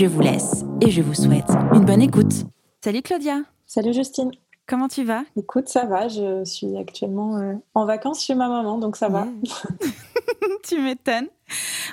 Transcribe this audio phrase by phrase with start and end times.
[0.00, 2.32] Je vous laisse et je vous souhaite une bonne écoute.
[2.82, 3.42] Salut Claudia.
[3.66, 4.30] Salut Justine.
[4.66, 5.24] Comment tu vas?
[5.36, 6.08] Écoute, ça va.
[6.08, 9.26] Je suis actuellement euh, en vacances chez ma maman, donc ça va.
[10.62, 11.28] tu m'étonnes.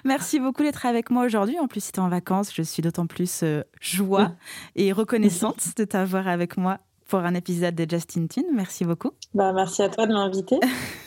[0.05, 1.59] Merci beaucoup d'être avec moi aujourd'hui.
[1.59, 4.31] En plus, si tu es en vacances, je suis d'autant plus euh, joie
[4.77, 6.77] et reconnaissante de t'avoir avec moi
[7.09, 8.43] pour un épisode de Justin Tin.
[8.53, 9.11] Merci beaucoup.
[9.33, 10.61] Bah, merci à toi de m'inviter.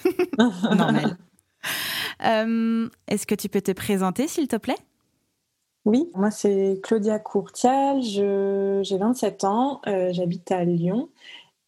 [0.38, 1.16] Normal.
[2.26, 4.76] Euh, est-ce que tu peux te présenter, s'il te plaît?
[5.90, 9.80] Oui, moi c'est Claudia Courtial, j'ai 27 ans,
[10.12, 11.09] j'habite à Lyon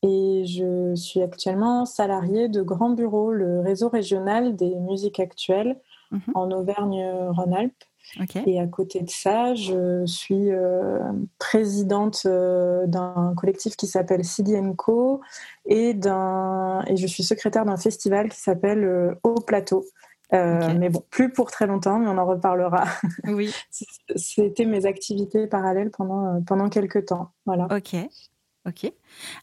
[0.04, 5.76] et je suis actuellement salariée de Grand Bureau, le réseau régional des musiques actuelles
[6.12, 6.20] mhm.
[6.34, 7.82] en Auvergne-Rhône-Alpes.
[8.46, 11.00] Et à côté de ça, je suis euh,
[11.40, 14.22] présidente euh, d'un collectif qui s'appelle
[14.76, 15.20] Co
[15.66, 19.84] et, et je suis secrétaire d'un festival qui s'appelle euh, Au Plateau.
[20.32, 22.84] Mais bon, plus pour très longtemps, mais on en reparlera.
[23.26, 23.54] Oui.
[24.16, 27.30] C'était mes activités parallèles pendant, pendant quelques temps.
[27.46, 27.68] Voilà.
[27.74, 27.96] Ok.
[28.66, 28.92] Ok.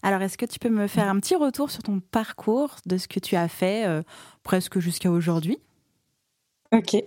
[0.02, 3.08] Alors, est-ce que tu peux me faire un petit retour sur ton parcours de ce
[3.08, 4.02] que tu as fait euh,
[4.44, 5.60] presque jusqu'à aujourd'hui?
[6.72, 7.04] Ok.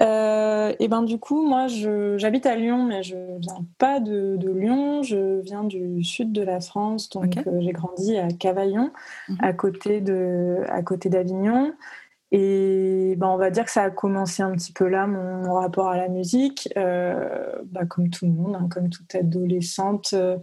[0.00, 5.02] Euh, et ben du coup, moi, j'habite à Lyon, mais je viens pas de, Lyon.
[5.02, 8.92] Je viens du sud de la France, donc euh, j'ai grandi à Cavaillon,
[9.28, 9.38] mhm.
[9.40, 11.74] à côté de, à côté d'Avignon.
[12.34, 15.88] Et ben, on va dire que ça a commencé un petit peu là, mon, rapport
[15.88, 16.66] à la musique.
[16.78, 20.38] Euh, bah, comme tout le monde, hein, comme toute adolescente, euh,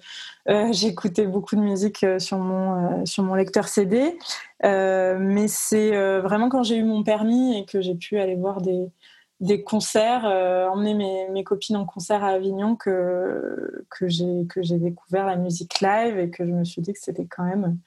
[0.50, 4.20] euh, j'écoutais beaucoup de musique sur mon, sur mon lecteur CD.
[4.64, 8.92] mais c'est vraiment quand j'ai eu mon permis et que j'ai pu aller voir des,
[9.40, 10.26] des concerts,
[10.72, 16.20] emmener mes, mes, copines en concert à Avignon, que, que j'ai découvert la musique live
[16.20, 17.80] et que je me suis dit que c'était quand même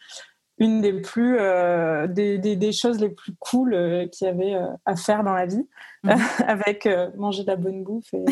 [0.58, 4.66] une des plus euh, des, des, choses les plus cool euh, qu'il y avait euh,
[4.84, 5.66] à faire dans la vie,
[6.04, 6.14] mhm.
[6.46, 8.24] avec manger de la bonne bouffe et,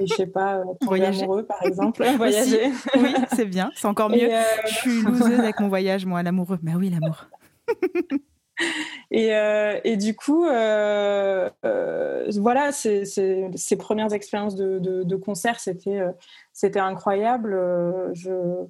[0.00, 2.70] je sais pas, voyager amoureux par exemple, voyager.
[2.96, 4.28] oui, c'est bien, c'est encore mieux.
[4.66, 6.58] Je suis loseuse avec mon voyage, moi, l'amoureux.
[6.62, 7.28] Mais oui, l'amour.
[9.10, 9.30] et,
[9.84, 11.52] et, du coup, voilà,
[12.72, 16.02] ces, ces, premières expériences de, de, de concert, c'était
[16.52, 17.58] c'était incroyable.
[18.12, 18.66] je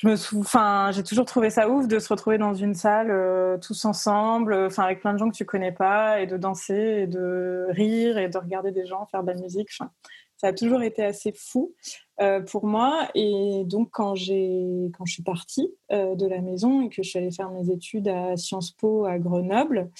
[0.00, 3.58] je me enfin, j'ai toujours trouvé ça ouf de se retrouver dans une salle euh,
[3.58, 7.02] tous ensemble, euh, enfin avec plein de gens que tu connais pas, et de danser,
[7.02, 9.68] et de rire, et de regarder des gens faire de la musique.
[9.78, 9.90] Enfin,
[10.38, 11.74] ça a toujours été assez fou
[12.22, 13.08] euh, pour moi.
[13.14, 17.18] Et donc quand j'ai, quand je suis partie de la maison et que je suis
[17.18, 19.90] allée faire mes études à Sciences Po à Grenoble,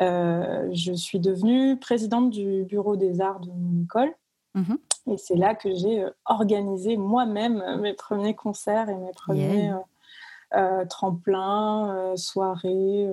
[0.00, 4.12] je suis devenue présidente du bureau des arts de mon école.
[4.54, 4.74] Mmh
[5.10, 9.72] et c'est là que j'ai euh, organisé moi-même euh, mes premiers concerts et mes premiers
[10.54, 13.08] euh, tremplins, soirées,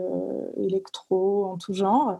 [0.58, 2.20] électro, en tout genre.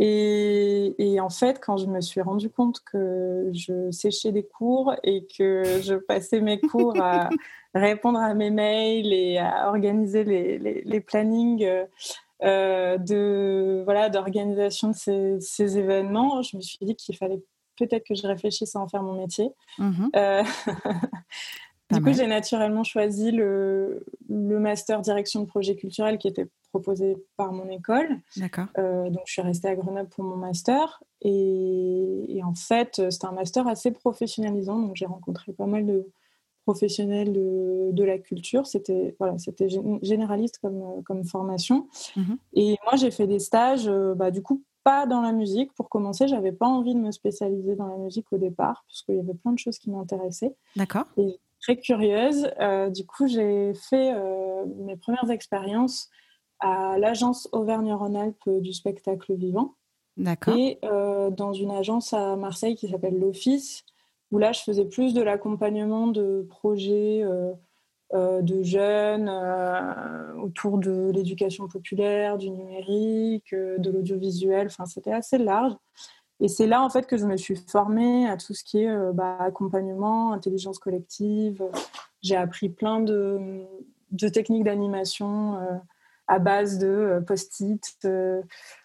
[0.00, 4.94] Et, et, en fait, quand je me suis rendu compte que je séchais des cours
[5.04, 7.28] et que je passais mes cours à
[7.74, 11.68] répondre à mes mails et à organiser les, les, les plannings
[12.40, 17.42] de voilà d'organisation de ces, ces, événements, je me suis dit qu'il fallait
[17.76, 19.50] peut-être que je réfléchisse à en faire mon métier.
[19.78, 20.10] Mhm.
[20.16, 20.42] Euh,
[21.92, 27.16] du coup, j'ai naturellement choisi le, le, master direction de projet culturel qui était proposé
[27.36, 28.18] par mon école.
[28.36, 28.66] D'accord.
[28.78, 31.02] Euh, donc, je suis restée à Grenoble pour mon master.
[31.22, 34.78] Et, en fait, c'était un master assez professionnalisant.
[34.78, 36.10] Donc, j'ai rencontré pas mal de
[36.64, 38.66] professionnels de, de la culture.
[38.66, 39.68] C'était voilà, c'était
[40.02, 41.88] généraliste comme, comme formation.
[42.16, 42.38] Mhm.
[42.54, 45.72] Et moi, j'ai fait des stages, euh, bah, du coup, pas dans la musique.
[45.74, 49.16] Pour commencer, j'avais pas envie de me spécialiser dans la musique au départ, parce qu'il
[49.16, 50.54] y avait plein de choses qui m'intéressaient.
[50.76, 51.06] D'accord.
[51.16, 52.50] Et très curieuse.
[52.60, 56.10] Euh, du coup, j'ai fait euh, mes premières expériences
[56.60, 59.74] à l'agence Auvergne-Rhône-Alpes du spectacle vivant.
[60.16, 60.54] D'accord.
[60.56, 63.84] Et euh, dans une agence à Marseille qui s'appelle l'Office,
[64.30, 67.52] où là, je faisais plus de l'accompagnement de projets euh,
[68.14, 74.68] de jeunes euh, autour de l'éducation populaire, du numérique, euh, de l'audiovisuel.
[74.68, 75.72] Enfin, c'était assez large.
[76.40, 79.12] Et c'est là en fait que je me suis formée à tout ce qui est
[79.12, 81.62] bah, accompagnement, intelligence collective.
[82.22, 83.64] J'ai appris plein de,
[84.10, 85.56] de techniques d'animation
[86.26, 88.08] à base de post-it,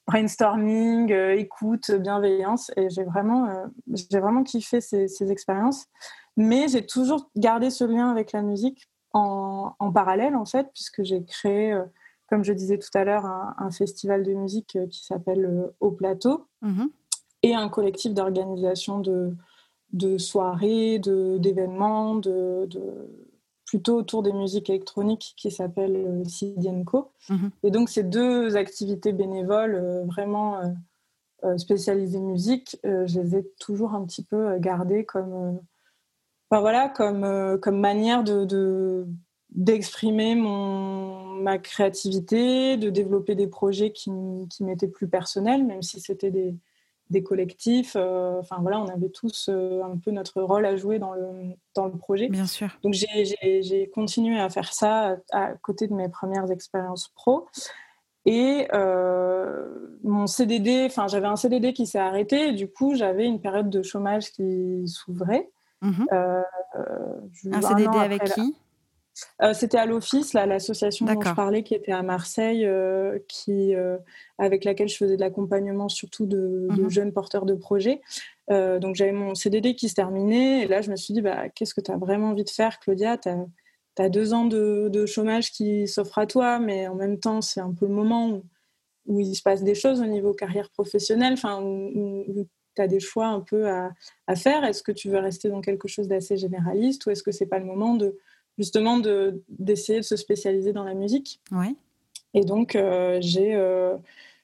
[0.06, 2.72] brainstorming, écoute, bienveillance.
[2.78, 3.48] Et j'ai vraiment,
[3.88, 5.86] j'ai vraiment kiffé ces, ces expériences.
[6.38, 11.24] Mais j'ai toujours gardé ce lien avec la musique en, parallèle, en fait, puisque j'ai
[11.24, 11.78] créé,
[12.28, 16.86] comme je disais tout à l'heure, un, festival de musique qui s'appelle Au Plateau mmh
[17.42, 19.34] et un collectif d'organisation de,
[19.94, 22.68] de soirées, d'événements, de,
[23.66, 27.12] plutôt autour des musiques électroniques qui s'appelle euh, Sidienco.
[27.30, 27.52] Mhm.
[27.64, 30.60] Et donc, ces deux activités bénévoles euh, vraiment
[31.44, 35.60] euh, spécialisées musique, je les ai toujours un petit peu gardées comme,
[36.50, 39.06] enfin, voilà, comme, comme manière de,
[39.50, 44.12] d'exprimer mon ma créativité, de développer des projets qui,
[44.50, 46.56] qui m'étaient plus personnels, même si c'était des,
[47.10, 47.94] des collectifs.
[47.96, 51.56] Euh, enfin voilà, on avait tous euh, un peu notre rôle à jouer dans le,
[51.76, 52.28] dans le projet.
[52.30, 52.70] Bien sûr.
[52.84, 57.48] Donc j'ai continué à faire ça à, côté de mes premières expériences pro.
[58.26, 63.26] Et euh, mon CDD, enfin j'avais un CDD qui s'est arrêté, et du coup j'avais
[63.26, 65.50] une période de chômage qui s'ouvrait.
[65.82, 66.08] Mhm.
[66.12, 68.56] un CDD avec qui?
[69.42, 73.98] Euh, c'était à l'Office, l'association dont je parlais, qui était à Marseille, euh, qui, euh,
[74.38, 76.90] avec laquelle je faisais de l'accompagnement surtout de, mhm.
[76.90, 78.02] jeunes porteurs de projets.
[78.50, 81.74] donc j'avais mon CDD qui se terminait, et là je me suis dit, bah, qu'est-ce
[81.74, 83.18] que tu as vraiment envie de faire, Claudia?
[83.18, 87.60] Tu as, deux ans de, chômage qui s'offrent à toi, mais en même temps, c'est
[87.60, 88.42] un peu le moment
[89.06, 92.48] où, il se passe des choses au niveau carrière professionnelle, enfin, où,
[92.80, 93.92] tu as des choix un peu à,
[94.28, 94.64] à faire.
[94.64, 97.60] Est-ce que tu veux rester dans quelque chose d'assez généraliste ou est-ce que c'est pas
[97.60, 98.18] le moment de
[98.58, 99.00] justement
[99.48, 101.40] d'essayer de, se spécialiser dans la musique?
[101.52, 101.76] Ouais.
[102.34, 103.96] Et donc, euh, j'ai, euh,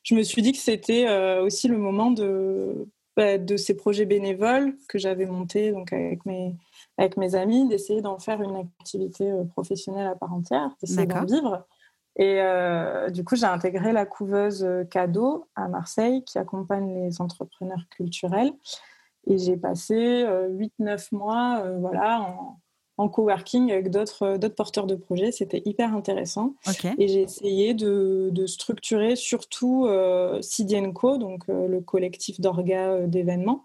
[0.03, 4.05] je me suis dit que c'était euh, aussi le moment de, bah, de ces projets
[4.05, 6.55] bénévoles que j'avais montés donc avec, mes,
[6.97, 11.67] avec mes amis, d'essayer d'en faire une activité professionnelle à part entière, d'essayer d'en vivre.
[12.17, 12.39] Et
[13.11, 18.53] du coup, j'ai intégré la couveuse Cadeau à Marseille qui accompagne les entrepreneurs culturels.
[19.27, 20.25] Et j'ai passé
[20.79, 22.59] 8-9 mois voilà, en,
[22.97, 25.31] en coworking avec d'autres euh, porteurs de projets.
[25.31, 26.55] C'était hyper intéressant.
[26.97, 33.07] Et j'ai essayé de, de, structurer surtout euh, Sidienco, donc euh, le collectif d'orgas euh,
[33.07, 33.63] d'événements,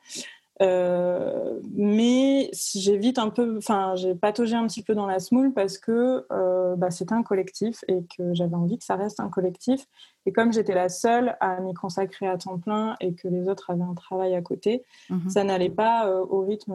[0.60, 5.52] euh, mais j'ai vite un peu, enfin, j'ai pataugé un petit peu dans la smoule
[5.54, 9.28] parce que euh, bah, c'était un collectif et que j'avais envie que ça reste un
[9.28, 9.86] collectif.
[10.26, 13.70] Et comme j'étais la seule à m'y consacrer à temps plein et que les autres
[13.70, 15.30] avaient un travail à côté, mhm.
[15.30, 16.74] ça n'allait pas euh, au rythme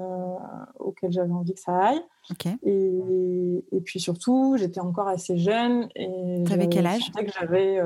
[0.79, 2.01] auquel j'avais envie que ça aille.
[2.63, 7.11] Et, et, puis surtout, j'étais encore assez jeune et avais quel âge?
[7.11, 7.79] que j'avais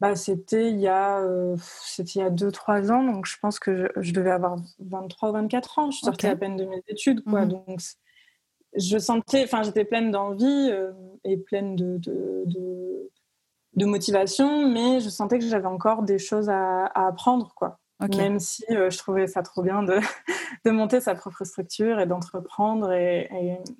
[0.00, 3.36] bah, c'était il y a euh, c'était il y a 2 3 ans donc je
[3.40, 6.82] pense que je, devais avoir 23 ou 24 ans je sortais à peine de mes
[6.88, 7.48] études quoi mhm.
[7.48, 7.80] donc
[8.76, 10.92] je sentais enfin j'étais pleine d'envie euh,
[11.24, 13.10] et pleine de de,
[13.74, 17.78] de motivation mais je sentais que j'avais encore des choses à, apprendre quoi
[18.14, 19.98] même si euh, je trouvais ça trop bien de,
[20.66, 23.30] de monter sa propre structure et d'entreprendre et,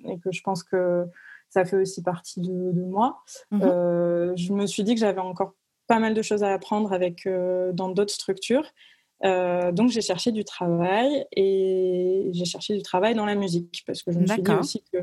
[0.03, 1.05] et, que je pense que
[1.49, 3.21] ça fait aussi partie de, de moi.
[3.51, 3.61] Mhm.
[4.35, 5.53] je me suis dit que j'avais encore
[5.87, 8.65] pas mal de choses à apprendre avec, euh, dans d'autres structures.
[9.23, 14.03] Euh, donc j'ai cherché du travail et j'ai cherché du travail dans la musique parce
[14.03, 14.99] que je me suis dit aussi que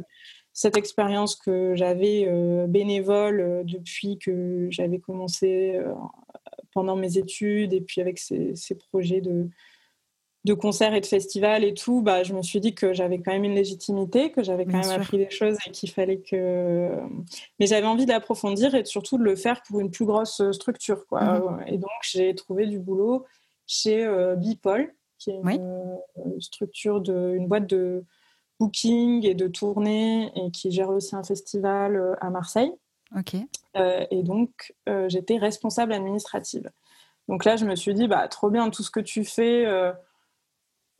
[0.53, 5.81] cette expérience que j'avais euh, bénévole depuis que j'avais commencé
[6.73, 9.49] pendant mes études et puis avec ces projets de,
[10.44, 13.33] de concerts et de festivals et tout, bah, je me suis dit que j'avais quand
[13.33, 16.90] même une légitimité, que j'avais quand même appris des choses et qu'il fallait que.
[17.59, 21.07] Mais j'avais envie d'approfondir et surtout de le faire pour une plus grosse structure.
[21.07, 21.23] Quoi.
[21.23, 21.64] Mhm.
[21.69, 23.25] Et donc, j'ai trouvé du boulot
[23.66, 25.49] chez euh, Bipol, qui est une
[26.19, 28.04] euh, structure, de, une boîte de
[28.61, 32.73] booking et de tournée et qui gère aussi un festival euh, à Marseille.
[33.16, 33.35] Ok.
[33.76, 34.75] et donc,
[35.07, 36.71] j'étais responsable administrative.
[37.28, 39.64] Donc là, je me suis dit, bah, trop bien, tout ce que tu fais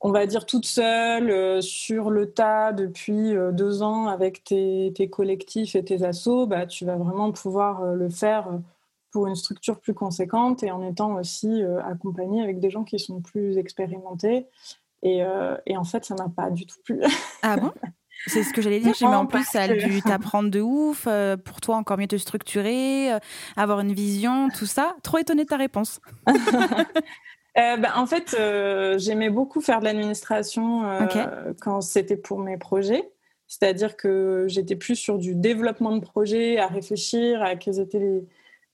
[0.01, 5.09] on va dire, toute seule, euh, sur le tas depuis euh, deux ans avec tes,
[5.11, 8.49] collectifs et tes assos, bah, tu vas vraiment pouvoir euh, le faire
[9.11, 13.21] pour une structure plus conséquente et en étant aussi accompagné avec des gens qui sont
[13.21, 14.47] plus expérimentés.
[15.03, 17.01] Et, en fait, ça m'a pas du tout plu.
[17.43, 17.71] Ah bon?
[18.27, 18.95] C'est ce que j'allais dire.
[19.03, 21.07] Mais en plus, ça a dû t'apprendre de ouf.
[21.45, 23.11] pour toi, encore mieux te structurer,
[23.55, 24.97] avoir une vision, tout ça.
[25.05, 26.01] Trop étonnée de ta réponse.
[27.57, 32.59] Euh, ben, en fait, euh, j'aimais beaucoup faire de l'administration euh, quand c'était pour mes
[32.59, 33.13] projets.
[33.47, 38.25] C'est-à-dire que j'étais plus sur du développement de projet, à réfléchir à quels étaient les,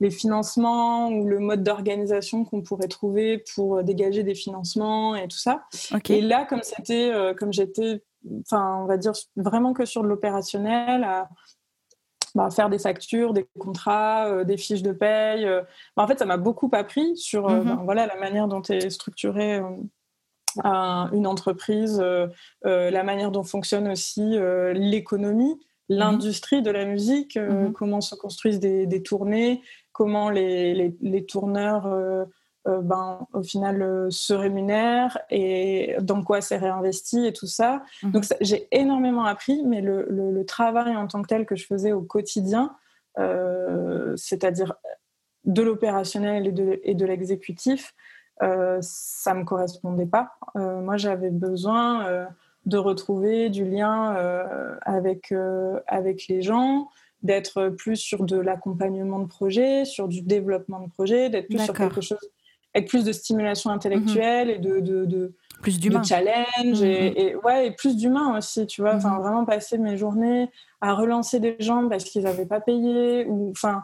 [0.00, 5.38] les financements ou le mode d'organisation qu'on pourrait trouver pour dégager des financements et tout
[5.38, 5.64] ça.
[6.08, 8.02] Et là, comme c'était, comme j'étais,
[8.42, 11.28] enfin, on va dire vraiment que sur de l'opérationnel, à
[12.34, 15.46] bah, faire des factures, des contrats, euh, des fiches de paye.
[15.46, 15.62] Euh.
[15.96, 17.64] Bah, en fait, ça m'a beaucoup appris sur euh, mhm.
[17.64, 19.60] ben, voilà, la manière dont est structurée
[20.64, 22.02] une entreprise,
[22.64, 24.36] la manière dont fonctionne aussi
[24.74, 25.96] l'économie, mhm.
[25.96, 27.72] l'industrie de la musique, mhm.
[27.72, 31.86] comment se construisent des, tournées, comment les, les tourneurs
[32.68, 37.82] euh, ben, au final euh, se rémunère et dans quoi c'est réinvesti et tout ça.
[38.02, 38.10] Mhm.
[38.12, 41.92] Donc j'ai énormément appris, mais le, le, travail en tant que tel que je faisais
[41.92, 42.76] au quotidien,
[43.18, 44.74] euh, c'est-à-dire
[45.44, 47.94] de l'opérationnel et de, et de l'exécutif,
[48.40, 50.32] ça me correspondait pas.
[50.54, 52.26] moi, j'avais besoin
[52.64, 54.16] de retrouver du lien
[54.82, 55.32] avec,
[55.86, 56.88] avec les gens,
[57.22, 61.74] d'être plus sur de l'accompagnement de projet, sur du développement de projet, d'être plus sur
[61.74, 62.18] quelque chose
[62.74, 67.16] avec plus de stimulation intellectuelle et de, de, de plus d'humain, challenge et, mhm.
[67.16, 68.94] et, ouais et plus d'humain aussi, tu vois.
[68.94, 69.20] Enfin, mhm.
[69.20, 70.50] vraiment passer mes journées
[70.80, 73.82] à relancer des gens parce qu'ils n'avaient pas payé ou enfin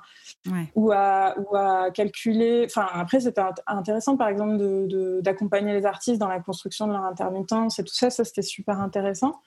[0.75, 2.65] ou à ou à calculer.
[2.65, 7.05] Enfin, après c'était intéressant par exemple de d'accompagner les artistes dans la construction de leur
[7.05, 9.41] intermittence et tout ça, ça c'était super intéressant.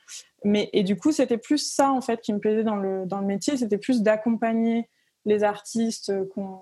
[0.43, 3.19] Mais et du coup c'était plus ça en fait qui me plaisait dans le dans
[3.19, 4.87] le métier, c'était plus d'accompagner
[5.25, 6.59] les artistes qu'on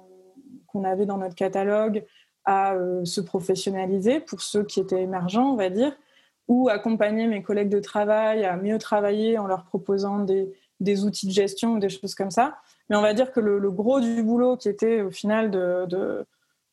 [0.68, 2.06] qu'on avait dans notre catalogue
[2.48, 5.92] à euh, se professionnaliser pour ceux qui étaient émergents, on va dire,
[6.48, 11.28] ou accompagner mes collègues de travail à mieux travailler en leur proposant des, des outils
[11.28, 12.58] de gestion ou des choses comme ça.
[12.90, 16.26] Mais on va dire que le, gros du boulot qui était au final de, de,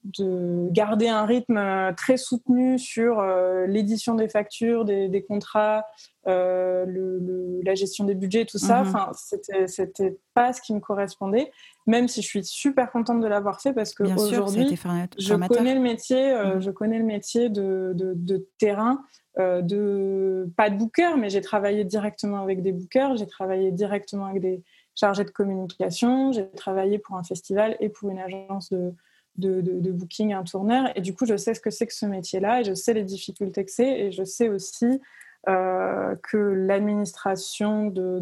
[0.05, 5.87] de garder un rythme euh, très soutenu sur euh, l'édition des factures, des, des contrats,
[6.27, 8.83] euh, le, la gestion des budgets, tout ça.
[8.83, 8.89] Mhm.
[8.89, 11.51] Enfin, c'était, c'était pas ce qui me correspondait.
[11.87, 14.79] Même si je suis super contente de l'avoir fait parce que aujourd'hui,
[15.19, 16.61] je connais le métier, euh, mhm.
[16.61, 19.03] je connais le métier de, de, de terrain,
[19.39, 24.41] de pas de booker, mais j'ai travaillé directement avec des bookers, j'ai travaillé directement avec
[24.41, 24.63] des
[24.95, 28.95] chargés de communication, j'ai travaillé pour un festival et pour une agence de,
[29.37, 30.97] de, de, booking, un tourneur.
[30.97, 33.05] Et du coup, je sais ce que c'est que ce métier-là et je sais les
[33.05, 35.01] difficultés que c'est et je sais aussi
[35.49, 38.21] euh, que l'administration de,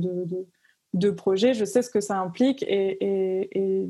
[0.94, 2.98] de, projets, je sais ce que ça implique et,
[3.52, 3.88] et,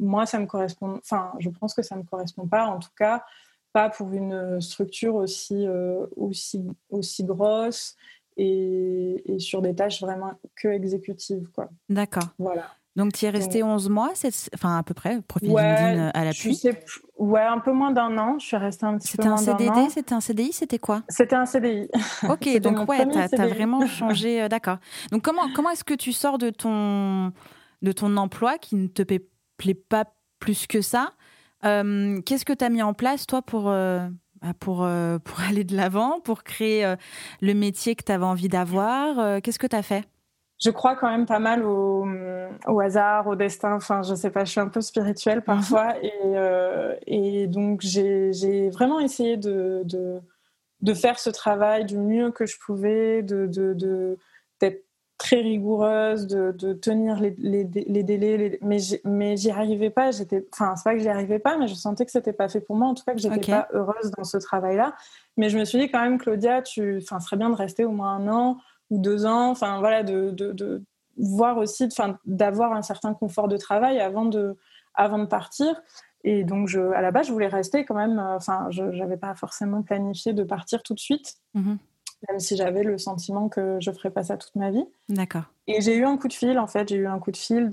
[0.00, 2.90] moi, ça me correspond, enfin, je pense que ça ne me correspond pas, en tout
[2.98, 3.24] cas,
[3.72, 7.94] pas pour une structure aussi, euh, aussi, aussi grosse
[8.36, 11.46] et, et, sur des tâches vraiment que exécutives.
[11.88, 12.28] D'accord.
[12.40, 12.74] Voilà.
[12.96, 14.12] Donc, tu es resté 11 mois,
[14.54, 16.60] enfin à peu près, profil LinkedIn euh, à l'appui
[17.18, 18.38] Ouais, un peu moins d'un an.
[18.38, 19.38] Je suis restée un petit peu moins d'un an.
[19.38, 21.02] C'était un CDD C'était un CDI C'était quoi?
[21.08, 21.88] C'était un CDI.
[22.28, 24.42] Ok, donc ouais, tu as, vraiment changé.
[24.42, 24.78] Euh, d'accord.
[25.10, 27.32] Donc, comment, comment est-ce que tu sors de ton,
[27.82, 30.04] de ton emploi qui ne te plaît pas
[30.38, 31.12] plus que ça?
[31.64, 33.64] Euh, Qu'est-ce que tu as mis en place, toi, pour.
[33.64, 34.86] Bah, pour,
[35.24, 36.94] pour aller de l'avant, pour créer
[37.40, 39.40] le métier que tu avais envie d'avoir?
[39.42, 40.04] Qu'est-ce que tu as fait?
[40.64, 42.06] Je crois quand même pas mal au,
[42.66, 43.74] au, hasard, au destin.
[43.74, 45.44] Enfin, je sais pas, je suis un peu spirituelle mhm.
[45.44, 46.02] parfois.
[46.02, 50.20] et, euh, et, donc, j'ai vraiment essayé de, de,
[50.80, 54.18] de, faire ce travail du mieux que je pouvais, d'être de, de,
[55.18, 58.58] très rigoureuse, de, tenir les, les, les délais.
[58.62, 60.12] mais mais j'y arrivais pas.
[60.12, 62.60] J'étais, enfin, c'est pas que j'y arrivais pas, mais je sentais que c'était pas fait
[62.60, 62.88] pour moi.
[62.88, 64.94] En tout cas, que j'étais pas heureuse dans ce travail-là.
[65.36, 67.84] Mais je me suis dit quand même, Claudia, tu, enfin, ce serait bien de rester
[67.84, 68.58] au moins un an
[68.90, 70.82] ou deux ans, enfin voilà, de, de,
[71.16, 74.56] voir aussi, enfin d'avoir un certain confort de travail avant de,
[74.94, 75.80] avant de partir.
[76.24, 78.18] Et donc, je, à la base, je voulais rester quand même.
[78.18, 81.78] Euh, enfin, je n'avais pas forcément planifié de partir tout de suite, mhm.
[82.28, 84.86] même si j'avais le sentiment que je ferais pas ça toute ma vie.
[85.10, 85.44] D'accord.
[85.66, 86.88] Et j'ai eu un coup de fil, en fait.
[86.88, 87.68] J'ai eu un coup de fil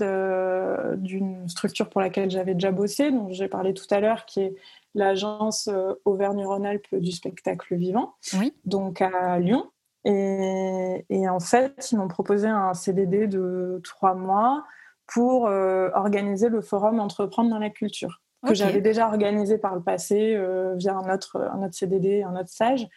[0.97, 4.55] d'une structure pour laquelle j'avais déjà bossé, dont j'ai parlé tout à l'heure, qui est
[4.95, 8.53] l'agence euh, Auvergne-Rhône-Alpes du spectacle vivant, oui.
[8.65, 9.69] donc à Lyon.
[10.03, 14.63] Et, en fait, ils m'ont proposé un CDD de trois mois
[15.07, 19.81] pour euh, organiser le forum Entreprendre dans la culture, que j'avais déjà organisé par le
[19.81, 22.87] passé euh, via un autre, un autre CDD, un autre stage.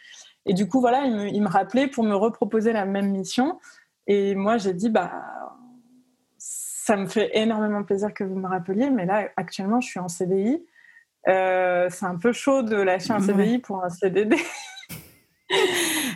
[0.47, 3.59] Et du coup, voilà, ils me, il me rappelaient pour me reproposer la même mission.
[4.07, 5.11] Et moi, j'ai dit, bah,
[6.39, 10.09] ça me fait énormément plaisir que vous me rappeliez, mais là, actuellement, je suis en
[10.09, 10.63] CDI.
[11.29, 14.37] Euh, c'est un peu chaud de lâcher un CDI pour un CDD.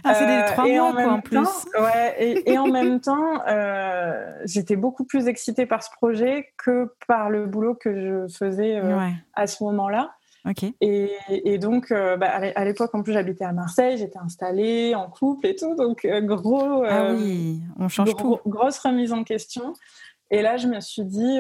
[0.09, 1.39] Ah, c'est des trois mois, quoi, en plus.
[1.79, 7.31] ouais, et, en même temps, euh, j'étais beaucoup plus excitée par ce projet que par
[7.31, 8.99] le boulot que je faisais euh,
[9.35, 10.13] à ce moment-là.
[10.81, 15.47] Et, donc, euh, bah, à l'époque, en plus, j'habitais à Marseille, j'étais installée en couple
[15.47, 18.39] et tout, donc gros, ah oui, on change tout.
[18.47, 19.75] grosse remise en question.
[20.31, 21.39] Et là, je me suis dit,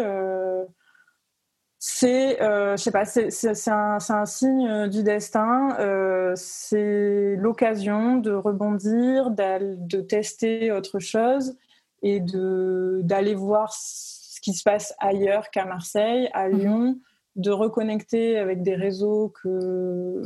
[1.80, 5.76] c'est, euh, je sais pas, c'est un, un, signe euh, du destin.
[5.78, 11.56] Euh, c'est l'occasion de rebondir, de tester autre chose
[12.02, 16.58] et de d'aller voir ce qui se passe ailleurs qu'à Marseille, à mhm.
[16.58, 17.00] Lyon,
[17.36, 20.22] de reconnecter avec des réseaux que,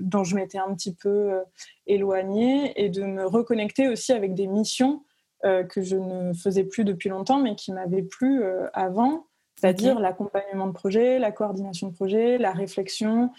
[0.00, 1.40] dont je m'étais un petit peu
[1.86, 5.04] éloignée et de me reconnecter aussi avec des missions
[5.44, 9.26] euh, que je ne faisais plus depuis longtemps mais qui m'avaient plu avant,
[9.64, 13.30] c'est-à-dire l'accompagnement de projet, la coordination de projet, la réflexion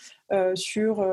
[0.56, 1.06] sur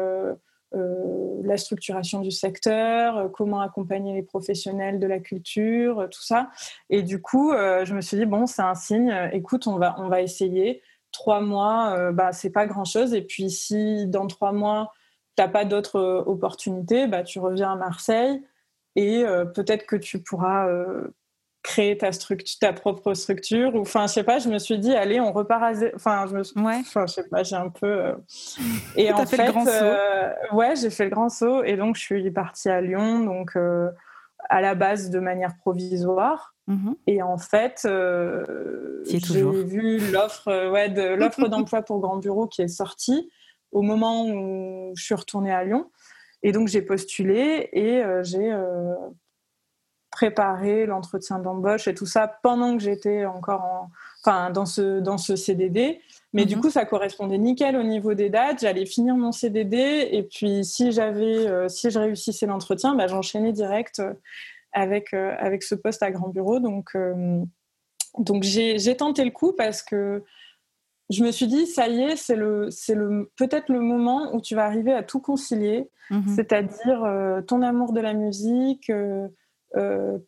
[0.72, 6.48] la structuration du secteur, comment accompagner les professionnels de la culture, tout ça.
[6.88, 10.08] Et du coup, je me suis dit, bon, c'est un signe, écoute, on va, on
[10.08, 10.80] va essayer
[11.12, 13.14] trois mois, euh, bah, c'est pas grand-chose.
[13.14, 14.92] Et puis, si dans trois mois,
[15.36, 18.42] tu n'as pas d'autres euh, opportunités, bah, tu reviens à Marseille
[18.96, 20.68] et euh, peut-être que tu pourras
[21.62, 23.74] créer ta structure, ta propre structure.
[23.74, 26.34] Ou, enfin, je sais pas, je me suis dit, allez, on repart à Enfin, je
[26.34, 26.78] me ouais.
[26.80, 28.14] enfin, je sais pas, j'ai un peu.
[28.96, 30.56] Et en fait, fait le grand saut.
[30.56, 33.56] ouais, j'ai fait le grand saut et donc je suis partie à Lyon, donc
[34.48, 36.54] à la base de manière provisoire.
[36.66, 36.96] Mhm.
[37.06, 42.46] Et en fait, euh, j'ai vu l'offre euh, ouais, de l'offre d'emploi pour Grand Bureau
[42.46, 43.30] qui est sortie
[43.72, 45.90] au moment où je suis retournée à Lyon.
[46.42, 48.52] Et donc j'ai postulé et euh, j'ai
[50.12, 53.90] préparé l'entretien d'embauche et tout ça pendant que j'étais encore en,
[54.24, 56.00] enfin, dans, ce, dans ce CDD.
[56.32, 56.62] Mais du mhm.
[56.62, 58.60] coup, ça correspondait nickel au niveau des dates.
[58.60, 64.00] J'allais finir mon CDD et puis si j'avais, si je réussissais l'entretien, bah, j'enchaînais direct
[64.72, 66.58] avec, euh, avec ce poste à grand bureau.
[66.58, 67.42] Donc, euh,
[68.18, 70.24] donc j'ai tenté le coup parce que
[71.10, 74.54] je me suis dit, ça y est, c'est le, le, peut-être le moment où tu
[74.54, 76.34] vas arriver à tout concilier, mhm.
[76.34, 78.90] c'est-à-dire euh, ton amour de la musique,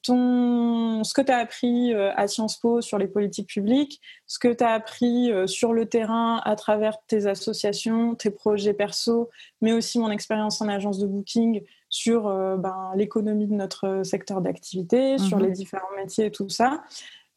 [0.02, 4.48] ton, ce que tu as appris à Sciences Po sur les politiques publiques, ce que
[4.48, 9.98] tu as appris sur le terrain à travers tes associations, tes projets perso, mais aussi
[9.98, 11.62] mon expérience en agence de booking
[11.94, 15.44] sur euh, ben, l'économie de notre secteur d'activité, sur mhm.
[15.44, 16.82] les différents métiers et tout ça.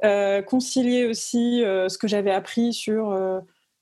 [0.04, 3.16] Euh, concilier aussi euh, ce que j'avais appris sur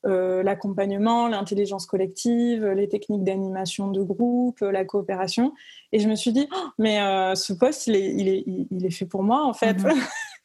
[0.06, 5.52] l'accompagnement, l'intelligence collective, les techniques d'animation de groupe, la coopération.
[5.92, 6.98] Et je me suis dit, oh, mais
[7.34, 9.82] ce poste, il est, il, est, il est, fait pour moi, en fait.
[9.82, 9.94] Mhm.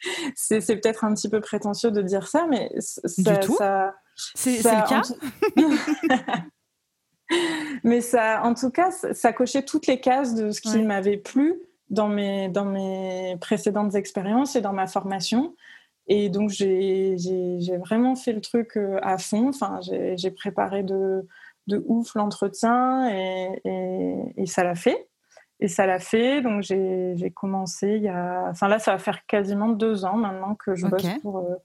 [0.36, 3.58] c'est peut-être un petit peu prétentieux de dire ça, mais ça, tout.
[4.36, 5.02] c'est le cas.
[7.84, 11.62] Mais ça, en tout cas, ça cochait toutes les cases de ce qui m'avait plu
[11.89, 15.56] dans mes, dans mes précédentes expériences et dans ma formation.
[16.13, 17.15] Et donc, j'ai
[17.78, 19.47] vraiment fait le truc euh, à fond.
[19.47, 21.26] Enfin, j'ai préparé de,
[21.67, 23.62] de ouf l'entretien et,
[24.36, 25.08] et, ça l'a fait.
[25.62, 26.41] Et ça l'a fait.
[26.41, 28.47] Donc, j'ai commencé il y a.
[28.50, 31.56] Enfin, là, ça va faire quasiment deux ans maintenant que je bosse pour, euh,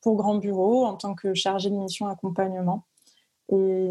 [0.00, 2.82] pour Grand Bureau en tant que chargée de mission accompagnement.
[3.50, 3.88] Et,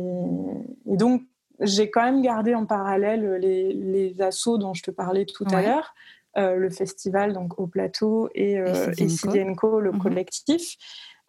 [0.88, 1.22] donc,
[1.62, 5.62] j'ai quand même gardé en parallèle les, les assauts dont je te parlais tout à
[5.62, 5.94] l'heure,
[6.38, 10.00] euh, le festival donc au plateau et, euh, et le mhm.
[10.00, 10.76] collectif.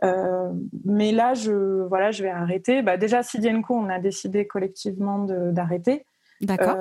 [0.05, 0.53] Euh,
[0.85, 2.83] mais là, je, voilà, je vais arrêter.
[2.83, 6.05] Bah, déjà, Sidienco, on a décidé collectivement d'arrêter.
[6.41, 6.77] D'accord.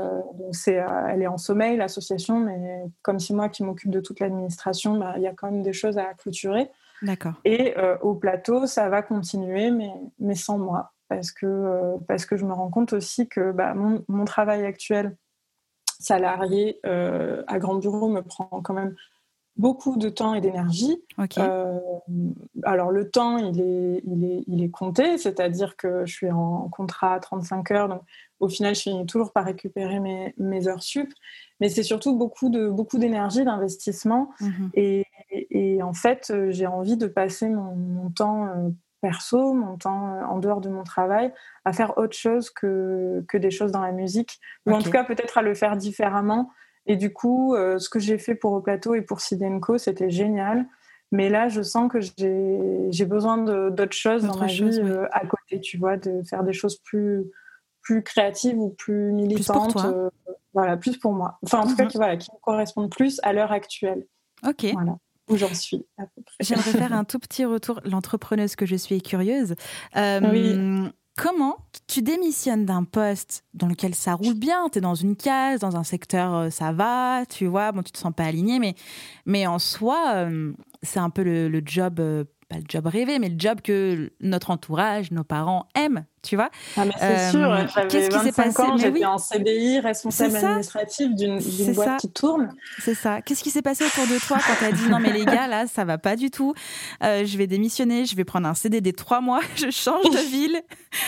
[0.54, 4.98] c'est, elle est en sommeil, l'association, mais comme c'est moi qui m'occupe de toute l'administration,
[4.98, 6.72] bah, il y a quand même des choses à clôturer.
[7.04, 7.34] D'accord.
[7.46, 12.38] Et au plateau, ça va continuer, mais, mais sans moi parce que, euh, parce que
[12.38, 15.18] je me rends compte aussi que bah, mon, mon, travail actuel
[16.02, 18.96] salarié euh, à grand bureau me prend quand même
[19.58, 21.04] beaucoup de temps et d'énergie.
[21.38, 21.80] Euh,
[22.64, 26.70] alors le temps, il est, il est, il est compté, c'est-à-dire que je suis en
[26.70, 28.02] contrat à 35 heures, donc
[28.40, 31.14] au final, je finis toujours par récupérer mes, mes heures sup.
[31.60, 34.32] Mais c'est surtout beaucoup de beaucoup d'énergie, d'investissement.
[34.40, 34.72] Mhm.
[34.74, 40.24] Et, et, en fait, j'ai envie de passer mon, mon temps perso, mon temps euh,
[40.24, 41.34] en dehors de mon travail,
[41.66, 45.04] à faire autre chose que, que des choses dans la musique, ou en tout cas
[45.04, 46.52] peut-être à le faire différemment.
[46.86, 50.10] Et du coup, euh, ce que j'ai fait pour Au Plateau et pour Sidenco, c'était
[50.10, 50.66] génial.
[51.12, 53.38] Mais là, je sens que j'ai besoin
[53.70, 57.26] d'autres choses dans ma vie euh, à côté, tu vois, de faire des choses plus,
[57.82, 59.76] plus créatives ou plus militantes.
[60.54, 61.38] voilà, plus pour moi.
[61.44, 61.90] Enfin, en tout cas, mhm.
[61.90, 64.06] qui, voilà, qui me correspondent plus à l'heure actuelle.
[64.48, 64.66] Ok.
[64.74, 64.96] Voilà
[65.32, 66.36] où j'en suis à peu près.
[66.42, 67.80] J'aimerais faire un tout petit retour.
[67.86, 69.56] L'entrepreneuse que je suis est curieuse.
[69.96, 75.16] Euh, comment tu démissionnes d'un poste dans lequel ça roule bien, tu es dans une
[75.16, 78.60] case, dans un secteur, euh, ça va, tu vois, bon, tu te sens pas aligné,
[78.60, 78.76] mais,
[79.26, 82.02] mais en soi, euh, c'est un peu le, job
[82.52, 86.50] pas le job rêvé, mais le job que notre entourage, nos parents aiment, tu vois.
[86.76, 91.40] Ah mais c'est sûr, euh, j'avais 25 ans, j'étais en CDI, responsable administratif d'une
[91.74, 92.54] boîte qui tourne.
[92.80, 93.22] C'est ça.
[93.22, 95.48] Qu'est-ce qui s'est passé autour de toi quand tu as dit non mais les gars,
[95.48, 96.54] là, ça va pas du tout,
[97.04, 100.62] euh, je vais démissionner, je vais prendre un CDD trois mois, je change de ville,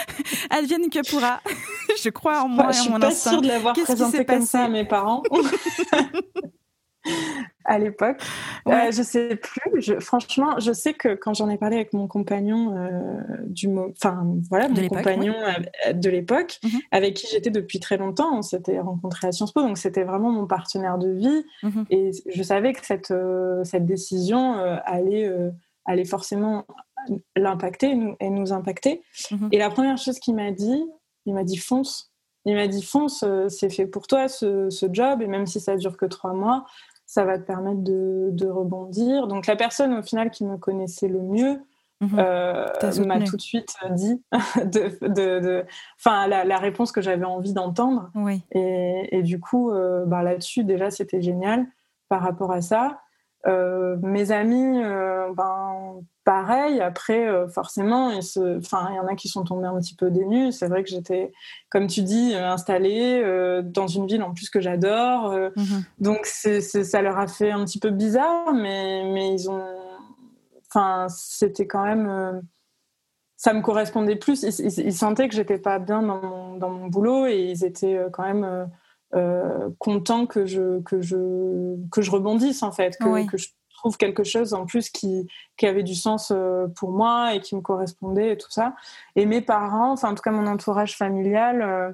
[0.49, 1.41] advienne que pourra.
[2.03, 3.10] je crois en moi et en mon instinct.
[3.10, 5.23] Je suis pas sûre de l'avoir présenté comme ça à mes parents.
[7.65, 8.21] À l'époque.
[8.65, 8.87] Ouais.
[8.87, 9.81] Euh, je sais plus.
[9.81, 14.25] Je, franchement, je sais que quand j'en ai parlé avec mon compagnon euh, du, enfin
[14.49, 15.35] voilà, mon compagnon
[15.87, 16.79] euh, de l'époque, mhm.
[16.91, 20.31] avec qui j'étais depuis très longtemps, on s'était rencontrés à Sciences Po, donc c'était vraiment
[20.31, 21.85] mon partenaire de vie, mhm.
[21.89, 23.13] et je savais que cette
[23.63, 25.31] cette décision allait
[25.85, 26.65] allait forcément
[27.35, 29.01] l'impacter et nous, et nous impacter.
[29.31, 29.49] Mhm.
[29.51, 30.83] Et la première chose qu'il m'a dit,
[31.25, 32.11] il m'a dit fonce.
[32.45, 35.77] Il m'a dit fonce, c'est fait pour toi ce, ce, job et même si ça
[35.77, 36.65] dure que trois mois,
[37.05, 39.27] ça va te permettre de, rebondir.
[39.27, 41.61] Donc la personne au final qui me connaissait le mieux
[42.01, 42.19] mhm.
[42.19, 42.65] euh,
[43.05, 44.21] m'a tout de suite dit
[44.65, 45.65] de,
[46.05, 48.11] la, réponse que j'avais envie d'entendre.
[48.51, 51.67] Et, du coup, euh, bah, là-dessus déjà c'était génial
[52.09, 53.02] par rapport à ça.
[53.45, 54.82] Euh, mes amis,
[55.36, 56.79] ben, pareil.
[56.82, 60.58] Après, euh, forcément, il, y en a qui sont tombés un petit peu dénus.
[60.58, 61.32] C'est vrai que j'étais,
[61.69, 65.32] comme tu dis, euh, installée euh, dans une ville en plus que j'adore.
[65.56, 65.84] Mhm.
[65.99, 69.63] Donc, ça leur a fait un petit peu bizarre, mais, mais ils ont.
[70.69, 72.41] Enfin, c'était quand même.
[73.38, 74.43] ça me correspondait plus.
[74.43, 78.23] Ils, sentaient que j'étais pas bien dans mon, dans mon, boulot et ils étaient quand
[78.23, 78.69] même.
[79.78, 83.49] Contents que je que je que je rebondisse en fait que, que je
[83.84, 87.54] trouve quelque chose en plus qui, qui avait du sens euh, pour moi et qui
[87.54, 88.76] me correspondait et tout ça.
[89.17, 91.91] Et mes parents, enfin en tout cas mon entourage familial, euh,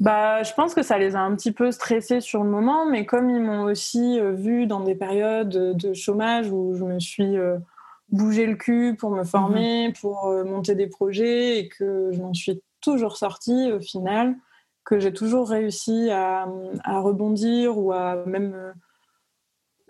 [0.00, 3.04] bah, je pense que ça les a un petit peu stressés sur le moment, mais
[3.04, 7.36] comme ils m'ont aussi euh, vu dans des périodes de chômage où je me suis
[8.08, 9.94] bougé le cul pour me former, mhm.
[10.00, 14.34] pour monter des projets et que je m'en suis toujours sortie au final,
[14.84, 16.46] que j'ai toujours réussi à,
[16.84, 18.74] à, rebondir ou à même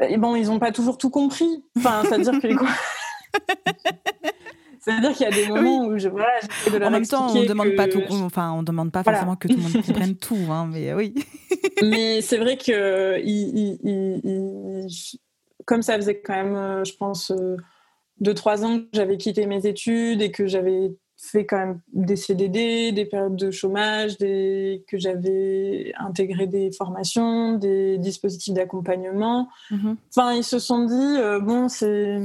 [0.00, 1.64] et bon, ils n'ont pas toujours tout compris.
[1.76, 2.48] Enfin, c'est-à-dire que
[4.80, 7.40] C'est-à-dire qu'il y a des moments où je, voilà, de leur En même temps, on
[7.40, 10.36] ne demande pas tout, enfin, on demande pas forcément que tout le monde comprenne tout,
[10.50, 11.14] hein, mais oui.
[11.82, 13.18] mais c'est vrai que,
[15.64, 17.56] comme ça faisait quand même, euh, je pense, euh,
[18.20, 22.16] deux trois ans que j'avais quitté mes études et que j'avais fait quand même des
[22.16, 24.84] CDD, des périodes de chômage, des...
[24.88, 29.48] que j'avais intégré des formations, des dispositifs d'accompagnement.
[29.70, 29.96] Mhm.
[30.10, 32.18] Enfin, ils se sont dit, euh, bon, c'est.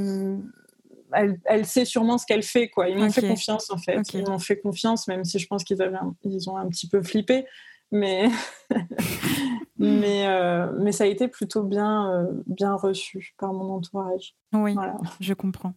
[1.11, 2.87] Elle, elle, sait sûrement ce qu'elle fait, quoi.
[2.87, 4.01] Ils m'ont fait confiance, en fait.
[4.13, 7.01] Ils m'ont fait confiance, même si je pense qu'ils avaient ils ont un petit peu
[7.01, 7.45] flippé.
[7.91, 8.29] Mais,
[9.79, 14.35] mais, euh, mais ça a été plutôt bien, euh, bien reçu par mon entourage.
[14.53, 14.75] Oui,
[15.19, 15.73] je comprends.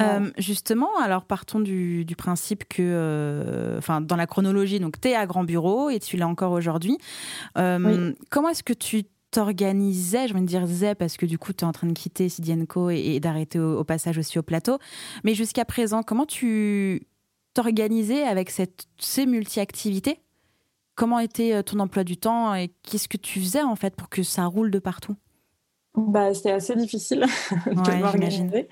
[0.00, 5.14] Euh, justement, alors partons du, principe que, euh, enfin, dans la chronologie, donc tu es
[5.14, 6.98] à Grand Bureau et tu l'es encore aujourd'hui.
[7.58, 11.64] Euh, comment est-ce que tu t'organisais, je vais dire zé parce que du coup tu
[11.64, 14.78] es en train de quitter Sidienco et, d'arrêter au, passage aussi au plateau,
[15.24, 17.06] mais jusqu'à présent, comment tu
[17.52, 20.20] t'organisais avec cette, ces multi-activités?
[20.94, 24.22] Comment était ton emploi du temps et qu'est-ce que tu faisais en fait pour que
[24.22, 25.16] ça roule de partout?
[25.96, 27.20] Bah, C'était assez difficile
[27.66, 28.68] de m'organiser.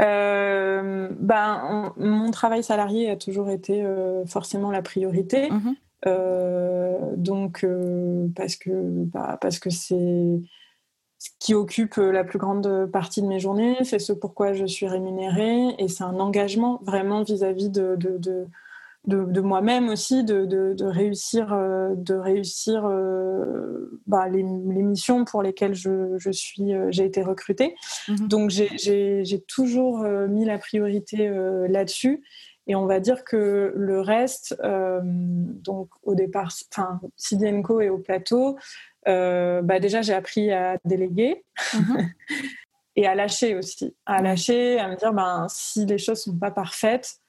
[0.00, 5.50] Euh, ben, mon travail salarié a toujours été euh, forcément la priorité.
[5.50, 5.76] Mhm.
[6.06, 7.66] Euh, donc,
[8.34, 10.40] parce que bah, parce que c'est
[11.18, 14.86] ce qui occupe la plus grande partie de mes journées, c'est ce pourquoi je suis
[14.86, 18.46] rémunérée et c'est un engagement vraiment vis-à-vis de, de de,
[19.06, 26.16] moi-même aussi, de, de, réussir, de réussir euh, euh, bah, les, missions pour lesquelles je,
[26.18, 27.74] je suis, euh, j'ai été recrutée.
[28.08, 28.28] Mhm.
[28.28, 31.30] Donc j'ai toujours mis la priorité
[31.68, 32.22] là-dessus.
[32.66, 34.56] Et on va dire que le reste,
[35.02, 38.56] donc au départ, enfin, Sidienco et au plateau,
[39.06, 41.44] bah déjà j'ai appris à déléguer.
[41.74, 42.10] Mhm.
[42.96, 46.50] et à lâcher aussi, à lâcher, à me dire ben, si les choses sont pas
[46.50, 47.20] parfaites,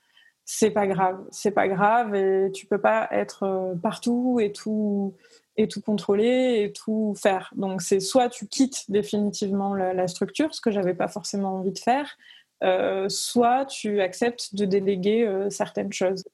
[0.53, 5.15] c'est pas grave, c'est pas grave et tu peux pas être euh, partout et tout
[5.55, 7.53] et tout contrôler et tout faire.
[7.55, 11.79] Donc c'est soit tu quittes définitivement la, structure, ce que j'avais pas forcément envie de
[11.79, 12.17] faire,
[12.65, 16.25] euh, soit tu acceptes de déléguer euh, certaines choses.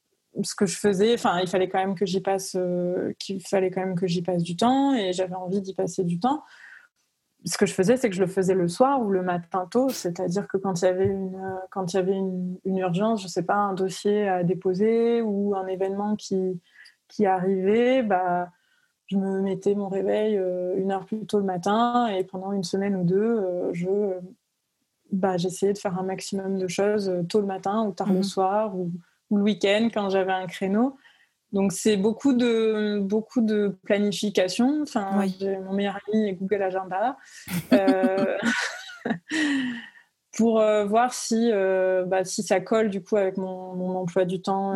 [0.42, 2.58] Ce que je faisais, enfin il fallait quand même que j'y passe,
[3.20, 6.20] qu'il fallait quand même que j'y passe du temps et j'avais envie d'y passer du
[6.20, 6.44] temps
[7.48, 9.90] ce que je faisais, c'est que je le faisais le soir ou le matin tôt,
[9.90, 11.40] c'est-à-dire que quand il y avait une,
[11.72, 15.68] quand il y avait une, urgence, je sais pas, un dossier à déposer ou un
[15.68, 16.60] événement qui,
[17.08, 18.50] qui arrivait, bah,
[19.08, 22.64] je me mettais mon réveil euh, une heure plus tôt le matin et pendant une
[22.64, 24.20] semaine ou deux, euh, je,
[25.12, 28.20] bah, j'essayais de faire un maximum de choses euh, tôt le matin ou tard le
[28.20, 28.92] mmh soir ou,
[29.30, 30.98] ou le week-end quand j'avais un créneau.
[31.54, 34.82] Donc c'est beaucoup de beaucoup de planification.
[34.82, 35.26] Enfin,
[35.66, 37.18] mon meilleur ami est Google Agenda
[37.72, 38.38] euh,
[40.38, 44.42] pour euh, voir si euh, bah, si ça colle du coup avec mon, emploi du
[44.42, 44.76] temps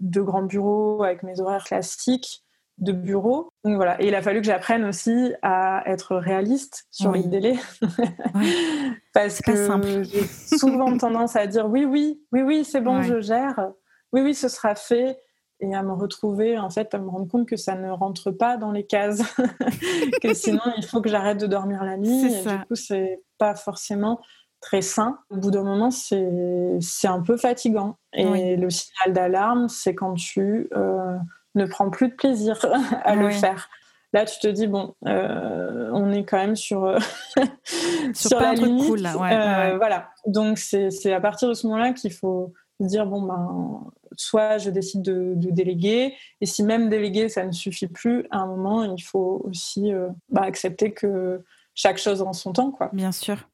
[0.00, 2.42] de grand bureau, avec mes horaires classiques.
[2.78, 3.48] de bureau.
[3.64, 4.00] Donc voilà.
[4.02, 7.56] Et il a fallu que j'apprenne aussi à être réaliste sur les délais.
[9.14, 10.26] Parce que j'ai
[10.58, 13.70] souvent tendance à dire oui, oui, oui, oui, c'est bon, je gère.
[14.12, 15.18] Oui, oui, ce sera fait.
[15.60, 18.58] Et à me retrouver, en fait, à me rendre compte que ça ne rentre pas
[18.58, 19.22] dans les cases.
[20.22, 22.26] que sinon, il faut que j'arrête de dormir la nuit.
[22.26, 24.20] Et du coup, c'est pas forcément
[24.60, 25.18] très sain.
[25.30, 27.96] Au bout d'un moment, c'est un peu fatigant.
[28.12, 31.16] Et le signal d'alarme, c'est quand tu euh,
[31.54, 32.58] ne prends plus de plaisir
[33.04, 33.68] à le faire.
[34.12, 36.98] Là, tu te dis, bon, euh, on est quand même sur, euh,
[38.14, 38.86] sur, la limite.
[38.86, 40.10] Cool, voilà.
[40.26, 45.02] Donc, c'est à partir de ce moment-là qu'il faut dire, bon, ben, soit je décide
[45.02, 49.42] de, déléguer, et si même déléguer, ça ne suffit plus, à un moment, il faut
[49.44, 49.90] aussi
[50.28, 51.42] bah, accepter que
[51.74, 52.72] chaque chose en son temps.
[52.72, 52.90] Quoi.
[52.92, 53.48] Bien sûr.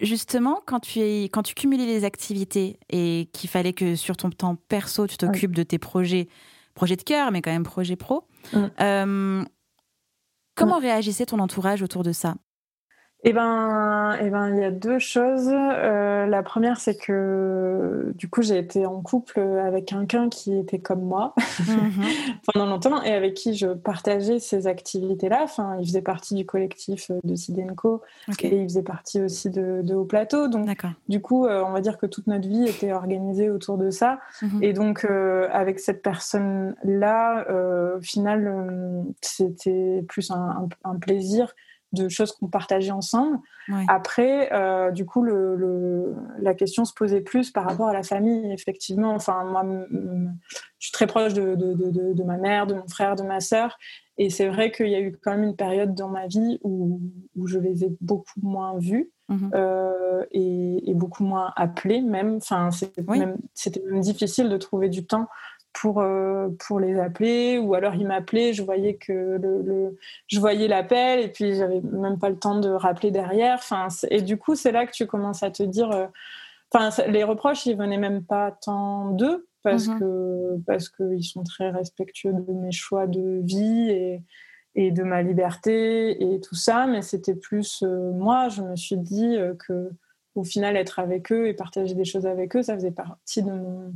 [0.00, 4.30] Justement, quand tu, es, quand tu cumulais les activités et qu'il fallait que sur ton
[4.30, 6.28] temps perso, tu t'occupes de tes projets,
[6.74, 8.64] projets de cœur, mais quand même projets pro, mm.
[8.80, 9.44] euh,
[10.54, 12.34] comment réagissait ton entourage autour de ça?
[13.26, 15.48] Eh ben, eh ben, il y a deux choses.
[15.50, 20.78] Euh, la première, c'est que du coup, j'ai été en couple avec quelqu'un qui était
[20.78, 21.34] comme moi
[21.66, 22.04] mhm.
[22.52, 25.40] pendant longtemps et avec qui je partageais ces activités-là.
[25.42, 28.02] Enfin, il faisait partie du collectif de Sidenco
[28.42, 30.48] et il faisait partie aussi de, Haut Plateau.
[30.48, 30.68] Donc,
[31.08, 34.18] du coup, euh, on va dire que toute notre vie était organisée autour de ça.
[34.42, 34.62] Mhm.
[34.62, 37.46] Et donc, euh, avec cette personne-là,
[37.96, 41.54] au final, c'était plus un, un plaisir
[41.94, 43.38] de choses qu'on partageait ensemble.
[43.88, 48.52] Après, euh, du coup, le, la question se posait plus par rapport à la famille,
[48.52, 49.14] effectivement.
[49.14, 49.64] Enfin, moi,
[50.78, 53.78] je suis très proche de, de, ma mère, de mon frère, de ma sœur.
[54.18, 57.00] Et c'est vrai qu'il y a eu quand même une période dans ma vie où,
[57.36, 59.10] où je les ai beaucoup moins vus.
[59.28, 59.50] Mhm.
[59.54, 62.36] Euh, et, beaucoup moins appelés même.
[62.36, 63.36] Enfin, c'était même,
[63.90, 65.28] même, difficile de trouver du temps
[65.74, 70.68] pour, euh, pour les appeler ou alors ils m'appelaient, je voyais que le, je voyais
[70.68, 73.56] l'appel et puis j'avais même pas le temps de rappeler derrière.
[73.58, 76.06] Enfin, et du coup, c'est là que tu commences à te dire, euh,
[76.72, 79.98] enfin, les reproches, ils venaient même pas tant d'eux parce mhm.
[79.98, 84.22] que parce qu'ils sont très respectueux de mes choix de vie et,
[84.76, 88.48] et de ma liberté et tout ça, mais c'était plus euh, moi.
[88.48, 89.90] Je me suis dit que
[90.36, 93.50] au final, être avec eux et partager des choses avec eux, ça faisait partie de
[93.50, 93.92] mon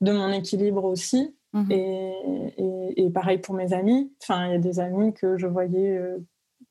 [0.00, 1.34] de mon équilibre aussi.
[1.52, 1.72] Mhm.
[1.72, 4.12] Et, pareil pour mes amis.
[4.22, 6.18] Enfin, il y a des amis que je voyais euh,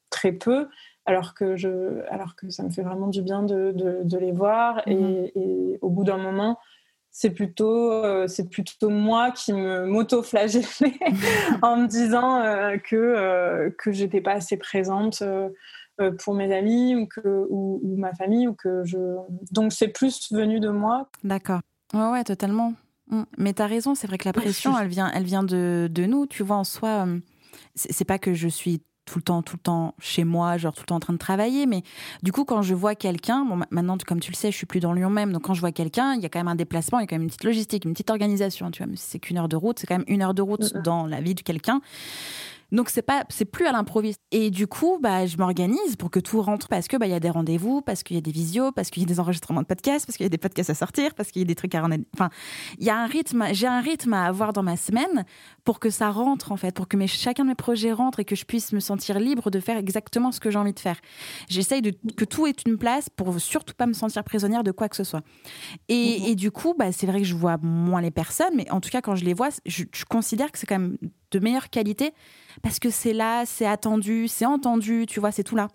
[0.09, 0.69] très peu,
[1.05, 4.81] alors que, je, alors que ça me fait vraiment du bien de, de, les voir.
[4.87, 5.27] Mhm.
[5.35, 6.57] Et, au bout d'un moment,
[7.11, 10.63] c'est plutôt, euh, c'est plutôt moi qui me m'auto-flagellais
[11.61, 15.21] en me disant euh, que, que j'étais pas assez présente
[16.23, 18.47] pour mes amis ou, que, ou, ou ma famille.
[18.47, 18.97] Ou que je...
[19.51, 21.09] Donc c'est plus venu de moi.
[21.25, 21.59] D'accord.
[21.93, 22.73] Ouais, ouais, totalement.
[23.09, 23.23] Mm.
[23.37, 26.05] Mais tu as raison, c'est vrai que la pression, elle vient, elle vient de, de
[26.05, 26.25] nous.
[26.27, 27.19] Tu vois, en soi, euh,
[27.75, 30.83] c'est pas que je suis tout le temps, tout le temps chez moi, genre tout
[30.83, 31.65] le temps en train de travailler.
[31.65, 31.81] Mais
[32.21, 34.79] du coup, quand je vois quelqu'un, bon, maintenant, comme tu le sais, je suis plus
[34.79, 35.31] dans Lyon même.
[35.33, 37.07] Donc, quand je vois quelqu'un, il y a quand même un déplacement, il y a
[37.07, 38.69] quand même une petite logistique, une petite organisation.
[38.71, 40.73] Tu vois, si c'est qu'une heure de route, c'est quand même une heure de route
[40.83, 41.81] dans la vie de quelqu'un.
[42.71, 44.21] Donc c'est pas, c'est plus à l'improviste.
[44.31, 47.15] Et du coup, bah, je m'organise pour que tout rentre parce que bah, il y
[47.15, 49.61] a des rendez-vous, parce qu'il y a des visios, parce qu'il y a des enregistrements
[49.61, 51.55] de podcasts, parce qu'il y a des podcasts à sortir, parce qu'il y a des
[51.55, 51.95] trucs à rendre.
[52.13, 52.29] Enfin,
[52.77, 55.25] il y a un rythme, j'ai un rythme à avoir dans ma semaine
[55.63, 58.25] pour que ça rentre en fait, pour que mes, chacun de mes projets rentre et
[58.25, 60.99] que je puisse me sentir libre de faire exactement ce que j'ai envie de faire.
[61.47, 64.89] J'essaye de que tout ait une place pour surtout pas me sentir prisonnière de quoi
[64.89, 65.21] que ce soit.
[65.87, 66.25] Et, mhm.
[66.27, 68.89] et du coup, bah, c'est vrai que je vois moins les personnes, mais en tout
[68.89, 70.97] cas quand je les vois, je, je considère que c'est quand même
[71.31, 72.13] de meilleure qualité
[72.61, 75.67] parce que c'est là, c'est attendu, c'est entendu, tu vois, c'est tout là.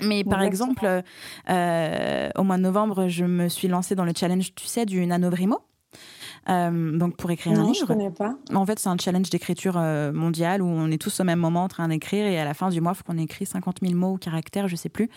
[0.00, 1.02] Mais par exemple,
[1.50, 5.04] euh, au mois de novembre, je me suis lancée dans le challenge, tu sais, du
[5.06, 5.58] nanobrimo.
[6.48, 7.76] Euh, donc pour écrire un livre.
[7.80, 8.36] Je connais pas.
[8.52, 11.64] En fait, c'est un challenge d'écriture euh, mondial où on est tous au même moment
[11.64, 13.94] en train d'écrire et à la fin du mois, il faut qu'on écrit 50 000
[13.94, 15.08] mots ou caractères, je sais plus.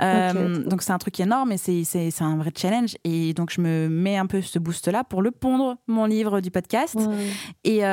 [0.00, 2.96] Euh, donc c'est un truc énorme et c'est un vrai challenge.
[3.04, 6.50] Et donc je me mets un peu ce boost-là pour le pondre, mon livre du
[6.50, 6.96] podcast.
[7.64, 7.84] Et,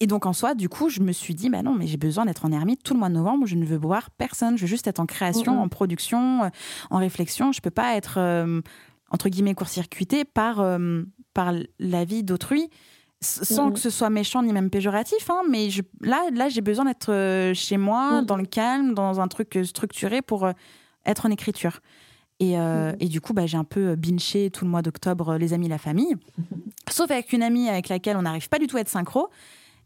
[0.00, 2.24] et donc en soi, du coup, je me suis dit, bah non, mais j'ai besoin
[2.24, 3.46] d'être en ermite tout le mois de novembre.
[3.46, 4.56] Je ne veux voir personne.
[4.56, 6.48] Je veux juste être en création, en production, euh,
[6.90, 7.50] en réflexion.
[7.50, 8.60] Je peux pas être euh,
[9.10, 11.02] entre guillemets court-circuité par euh,
[11.34, 12.70] par la vie d'autrui,
[13.20, 15.30] sans que ce soit méchant ni même péjoratif.
[15.30, 19.28] Hein, mais je, là, là, j'ai besoin d'être chez moi, dans le calme, dans un
[19.28, 20.48] truc structuré pour
[21.06, 21.80] être en écriture.
[22.40, 25.68] Et, et, du coup, bah, j'ai un peu binché tout le mois d'octobre les amis,
[25.68, 26.16] la famille.
[26.90, 29.28] Sauf avec une amie avec laquelle on n'arrive pas du tout à être synchro.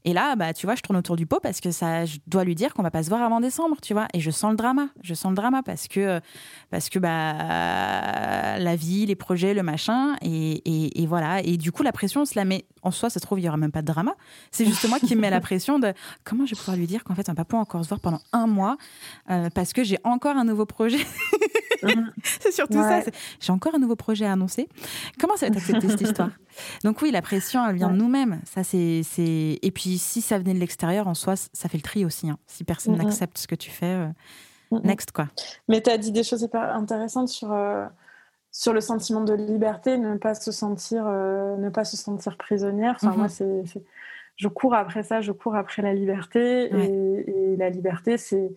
[0.04, 2.44] Et là, bah, tu vois, je tourne autour du pot parce que ça, je dois
[2.44, 4.08] lui dire qu'on va pas se voir avant décembre, tu vois.
[4.14, 4.88] Et je sens le drama.
[5.02, 6.20] Je sens le drama parce que,
[6.70, 10.16] parce que bah, la vie, les projets, le machin.
[10.22, 11.40] Et, et, voilà.
[11.42, 12.66] Et du coup, la pression, on se la met.
[12.82, 14.14] En soi, ça se trouve, il y aura même pas de drama.
[14.50, 15.92] C'est juste moi qui me mets la pression de
[16.24, 18.20] comment je vais pouvoir lui dire qu'en fait, on va pas encore se voir pendant
[18.32, 18.76] un mois
[19.30, 20.98] euh, parce que j'ai encore un nouveau projet.
[22.22, 23.02] C'est surtout ça.
[23.40, 24.68] J'ai encore un nouveau projet à annoncer.
[25.20, 26.30] Comment ça va être accepté cette histoire?
[26.84, 28.40] Donc oui, la pression, elle vient de nous-mêmes.
[28.44, 32.04] Ça, c'est, Et puis, si ça venait de l'extérieur, en soi, ça fait le tri
[32.04, 32.28] aussi.
[32.28, 32.38] Hein.
[32.46, 34.08] Si personne n'accepte ce que tu fais, euh,
[34.84, 35.28] next, quoi.
[35.68, 37.86] Mais tu as dit des choses hyper intéressantes sur, euh,
[38.50, 42.96] sur le sentiment de liberté, ne pas se sentir, euh, ne pas se sentir prisonnière.
[42.96, 43.62] Enfin, moi, c'est,
[44.36, 46.70] je cours après ça, je cours après la liberté.
[46.72, 48.50] Et, la liberté, c'est,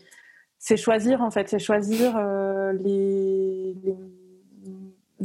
[0.65, 1.47] c'est choisir, en fait.
[1.47, 2.19] C'est choisir
[2.73, 3.75] les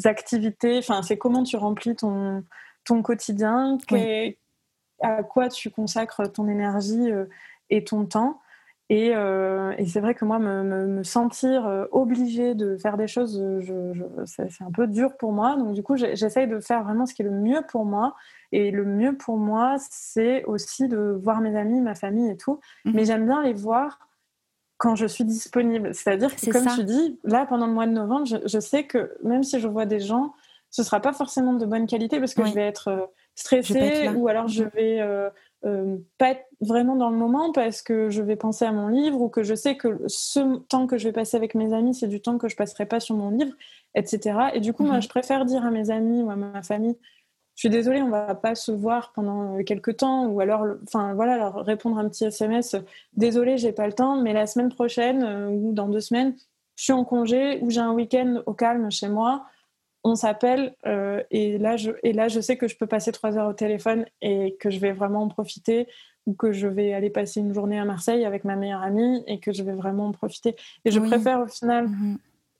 [0.04, 2.44] activités, enfin, c'est comment tu remplis ton,
[2.84, 3.78] ton quotidien,
[5.00, 7.24] à quoi tu consacres ton énergie euh,
[7.70, 8.40] et ton temps.
[8.90, 13.06] Et, euh, et c'est vrai que moi, me, me, sentir euh, obligée de faire des
[13.06, 13.92] choses, je,
[14.26, 15.56] c'est un peu dur pour moi.
[15.56, 18.16] Donc, du coup, j'essaye de faire vraiment ce qui est le mieux pour moi.
[18.50, 22.58] Et le mieux pour moi, c'est aussi de voir mes amis, ma famille et tout.
[22.84, 22.92] Mhm.
[22.94, 24.09] Mais j'aime bien les voir
[24.80, 25.94] quand je suis disponible.
[25.94, 29.42] C'est-à-dire que, comme tu dis, là, pendant le mois de novembre, je, sais que même
[29.42, 30.32] si je vois des gens,
[30.70, 34.28] ce sera pas forcément de bonne qualité parce que je vais être euh, stressée ou
[34.28, 34.70] alors je mhm.
[34.74, 35.28] vais euh,
[35.66, 39.20] euh, pas être vraiment dans le moment parce que je vais penser à mon livre
[39.20, 42.08] ou que je sais que ce temps que je vais passer avec mes amis, c'est
[42.08, 43.52] du temps que je passerai pas sur mon livre,
[43.94, 44.38] etc.
[44.54, 45.02] Et du coup, moi, mhm.
[45.02, 46.96] je préfère dire à mes amis ou à ma famille,
[47.60, 51.12] je suis désolée, on va pas se voir pendant euh, quelques temps, ou alors, enfin
[51.12, 52.74] voilà, leur répondre un petit SMS,
[53.12, 56.34] désolée, j'ai pas le temps, mais la semaine prochaine euh, ou dans deux semaines,
[56.76, 59.44] je suis en congé ou j'ai un week-end au calme chez moi,
[60.04, 63.36] on s'appelle euh, et là je et là je sais que je peux passer trois
[63.36, 65.86] heures au téléphone et que je vais vraiment en profiter
[66.24, 69.38] ou que je vais aller passer une journée à Marseille avec ma meilleure amie et
[69.38, 70.56] que je vais vraiment en profiter.
[70.86, 71.88] Et je préfère au final.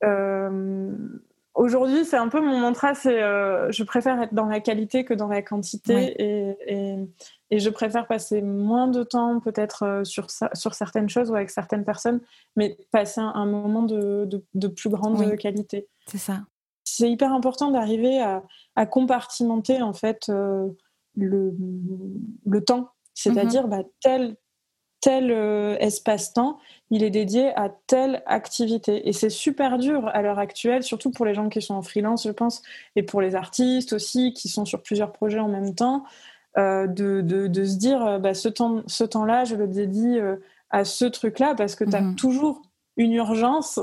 [0.03, 1.21] Mm-hmm.
[1.55, 5.15] Aujourd'hui, c'est un peu mon mantra, c'est euh, je préfère être dans la qualité que
[5.15, 7.09] dans la quantité et,
[7.51, 11.51] et, je préfère passer moins de temps peut-être euh, sur, sur certaines choses ou avec
[11.51, 12.21] certaines personnes,
[12.55, 15.89] mais passer un, moment de, de, plus grande qualité.
[16.07, 16.43] C'est ça.
[16.85, 18.45] C'est hyper important d'arriver à,
[18.77, 20.69] à, compartimenter en fait euh,
[21.17, 21.53] le,
[22.47, 23.83] le temps, c'est-à-dire mm-hmm.
[23.83, 24.37] bah, tel,
[25.01, 26.59] tel euh, espace-temps,
[26.91, 29.09] il est dédié à telle activité.
[29.09, 32.27] Et c'est super dur à l'heure actuelle, surtout pour les gens qui sont en freelance,
[32.27, 32.63] je pense,
[32.97, 36.05] et pour les artistes aussi, qui sont sur plusieurs projets en même temps,
[36.59, 40.19] euh, de, de, se dire, euh, bah, ce temps-là, ce temps je le dédie
[40.71, 42.17] à ce truc-là, parce que tu as mhm.
[42.17, 42.63] toujours
[42.97, 43.81] une urgence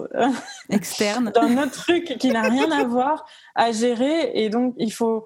[0.69, 3.25] externe d'un autre truc qui n'a rien à voir
[3.55, 4.31] à gérer.
[4.35, 5.25] Et donc, il faut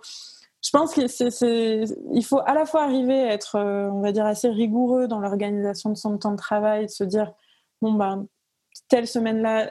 [0.62, 4.50] je pense qu'il faut à la fois arriver à être, euh, on va dire, assez
[4.50, 7.34] rigoureux dans l'organisation de son temps de travail, de se dire,
[7.82, 8.28] bon, ben,
[8.88, 9.70] telle semaine-là,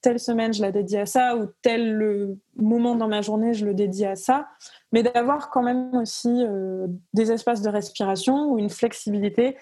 [0.00, 3.74] telle semaine, je la dédie à ça, ou tel moment dans ma journée, je le
[3.74, 4.48] dédie à ça,
[4.92, 9.56] mais d'avoir quand même aussi euh, des espaces de respiration ou une flexibilité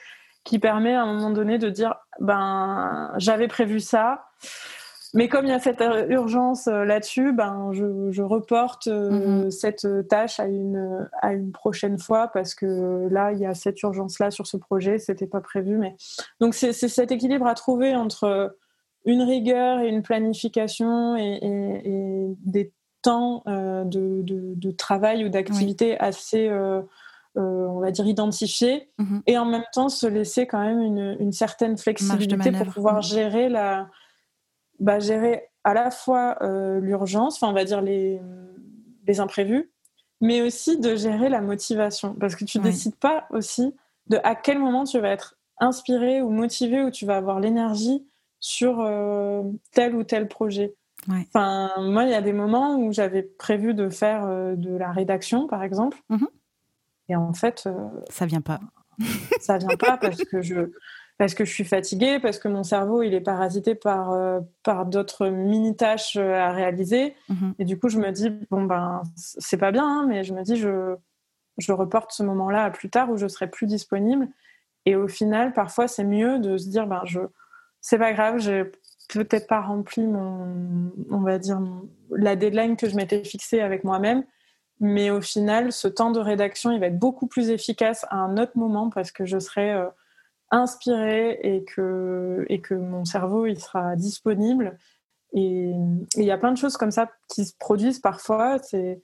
[0.45, 4.27] qui permet à un moment donné de dire, ben, j'avais prévu ça,
[5.15, 9.51] mais comme il y a cette euh, urgence euh, là-dessus, ben, je, reporte euh, mhm.
[9.51, 13.83] cette tâche à une, à une prochaine fois parce que là, il y a cette
[13.83, 15.79] urgence-là sur ce projet, c'était pas prévu.
[15.79, 15.97] Mais...
[16.41, 18.57] Donc, c'est cet équilibre à trouver entre
[19.07, 26.51] une rigueur et une planification et, des temps de, de, travail ou d'activité assez,
[27.37, 29.23] on va dire, identifiés mhm.
[29.27, 33.49] et en même temps se laisser quand même une, une certaine flexibilité pour pouvoir gérer
[33.49, 33.89] la
[34.81, 38.21] bah, gérer à la fois euh, l'urgence, enfin on va dire les,
[39.07, 39.71] les, imprévus,
[40.21, 42.15] mais aussi de gérer la motivation.
[42.15, 43.75] Parce que tu ne décides pas aussi
[44.07, 48.07] de à quel moment tu vas être inspiré ou motivé ou tu vas avoir l'énergie
[48.41, 50.75] sur euh, tel ou tel projet.
[51.09, 54.93] Enfin, moi, il y a des moments où j'avais prévu de faire euh, de la
[54.93, 55.99] rédaction, par exemple.
[56.11, 56.29] Mm-hmm.
[57.11, 57.69] Et en fait...
[58.11, 58.61] ça vient pas.
[59.41, 60.71] ça vient pas parce que je
[61.19, 64.87] parce que je suis fatiguée, parce que mon cerveau il est parasité par euh, par
[64.87, 67.15] d'autres mini tâches euh, à réaliser.
[67.29, 67.55] Mhm.
[67.59, 70.43] Et du coup, je me dis bon ben c'est pas bien, hein, mais je me
[70.43, 70.95] dis je
[71.59, 74.29] je reporte ce moment-là à plus tard où je serai plus disponible.
[74.87, 77.21] Et au final, parfois c'est mieux de se dire ben je
[77.81, 78.65] c'est pas grave, j'ai
[79.09, 81.61] peut-être pas rempli mon on va dire
[82.13, 84.23] la deadline que je m'étais fixée avec moi-même.
[84.81, 88.37] Mais au final, ce temps de rédaction, il va être beaucoup plus efficace à un
[88.37, 89.89] autre moment parce que je serai euh,
[90.51, 94.79] inspiré et que, et que mon cerveau il sera disponible.
[95.33, 95.73] Et
[96.17, 98.59] il y a plein de choses comme ça qui se produisent parfois.
[98.63, 99.03] C'est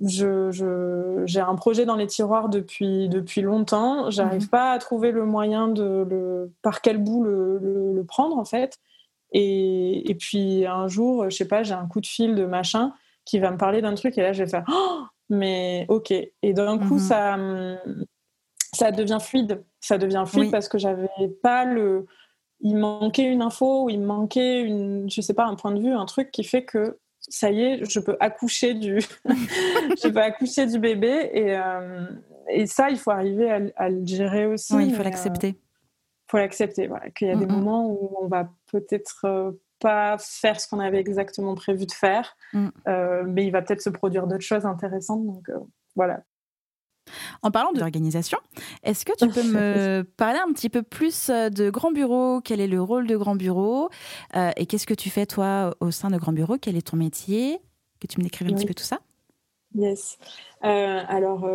[0.00, 4.10] je, j'ai un projet dans les tiroirs depuis, depuis longtemps.
[4.10, 4.48] J'arrive mhm.
[4.48, 7.58] pas à trouver le moyen de le, par quel bout le,
[7.94, 8.78] le, prendre en fait.
[9.30, 12.92] Et, et, puis un jour, je sais pas, j'ai un coup de fil de machin
[13.24, 16.10] qui va me parler d'un truc et là je vais faire oh, mais ok.
[16.10, 17.00] Et d'un coup, mhm.
[17.00, 17.38] ça,
[18.74, 19.64] ça devient fluide.
[19.80, 21.08] Ça devient fluide parce que j'avais
[21.42, 22.06] pas le.
[22.60, 25.92] Il manquait une info ou il manquait une, je sais pas, un point de vue,
[25.92, 26.98] un truc qui fait que
[27.28, 29.00] ça y est, je peux accoucher du,
[29.30, 32.06] je peux accoucher du bébé et, euh,
[32.48, 34.74] et ça, il faut arriver à, le gérer aussi.
[34.74, 35.48] Oui, il faut l'accepter.
[35.48, 39.52] Il euh, faut l'accepter, voilà, qu'il y a des moments où on va peut-être euh,
[39.80, 42.68] pas faire ce qu'on avait exactement prévu de faire, mm.
[43.26, 45.26] mais il va peut-être se produire d'autres choses intéressantes.
[45.26, 45.50] Donc
[45.96, 46.22] voilà,
[47.42, 48.38] en parlant d'organisation,
[48.82, 52.40] est-ce que tu peux me parler un petit peu plus euh, de Grand Bureau?
[52.40, 53.90] Quel est le rôle de Grand Bureau?
[54.36, 56.56] Euh, Et qu'est-ce que tu fais toi au sein de Grand Bureau?
[56.60, 57.60] Quel est ton métier?
[58.00, 59.00] Que tu me décrives un petit peu tout ça?
[59.74, 60.18] Yes.
[60.64, 61.48] Euh, alors,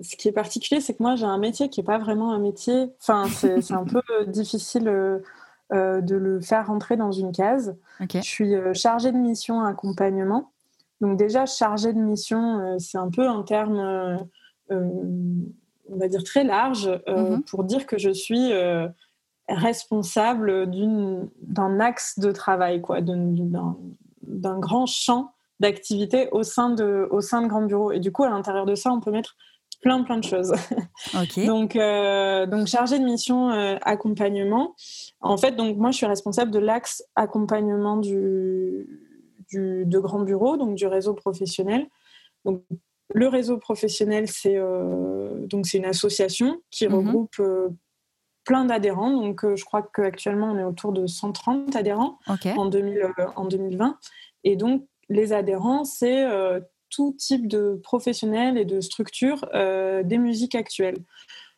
[0.00, 2.38] ce qui est particulier, c'est que moi, j'ai un métier qui n'est pas vraiment un
[2.38, 2.92] métier.
[3.00, 5.22] Enfin, c'est un peu difficile de
[5.70, 7.76] le faire rentrer dans une case.
[8.00, 10.52] Je suis chargée de mission accompagnement.
[11.00, 14.28] Donc déjà, chargée de mission, c'est un peu un terme
[14.70, 17.42] on va dire, très large euh, mhm.
[17.44, 18.88] pour dire que je suis euh,
[19.48, 27.42] responsable d'un axe de travail, quoi, d'un grand champ d'activité au sein de au sein
[27.42, 27.92] de Grand Bureau.
[27.92, 29.36] Et du coup, à l'intérieur de ça, on peut mettre
[29.82, 30.54] plein plein de choses.
[31.46, 33.50] donc donc chargé de mission
[33.82, 34.74] accompagnement.
[35.20, 38.88] En fait, donc moi, je suis responsable de l'axe accompagnement du,
[39.50, 41.86] du de Grand Bureau, donc du réseau professionnel.
[42.46, 42.62] Donc
[43.12, 46.94] le réseau professionnel, c'est euh, donc c'est une association qui mhm.
[46.94, 47.68] regroupe euh,
[48.44, 49.10] plein d'adhérents.
[49.10, 53.98] Donc, euh, je crois qu'actuellement, on est autour de 130 adhérents en, 2020.
[54.44, 56.24] Et donc, les adhérents, c'est
[56.88, 60.98] tout type de professionnels et de structures des musiques actuelles.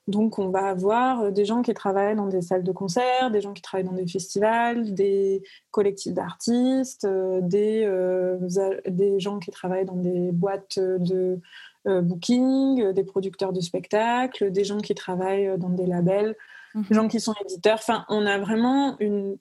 [0.08, 3.52] Donc, on va avoir des gens qui travaillent dans des salles de concert, des gens
[3.52, 8.36] qui travaillent dans des festivals, des collectifs d'artistes, euh, des, euh,
[8.88, 11.40] des gens qui travaillent dans des boîtes de
[11.86, 16.36] euh, booking, des producteurs de spectacles, des gens qui travaillent dans des labels,
[16.90, 17.78] Gens qui sont éditeurs.
[17.78, 19.36] Enfin, on a vraiment une,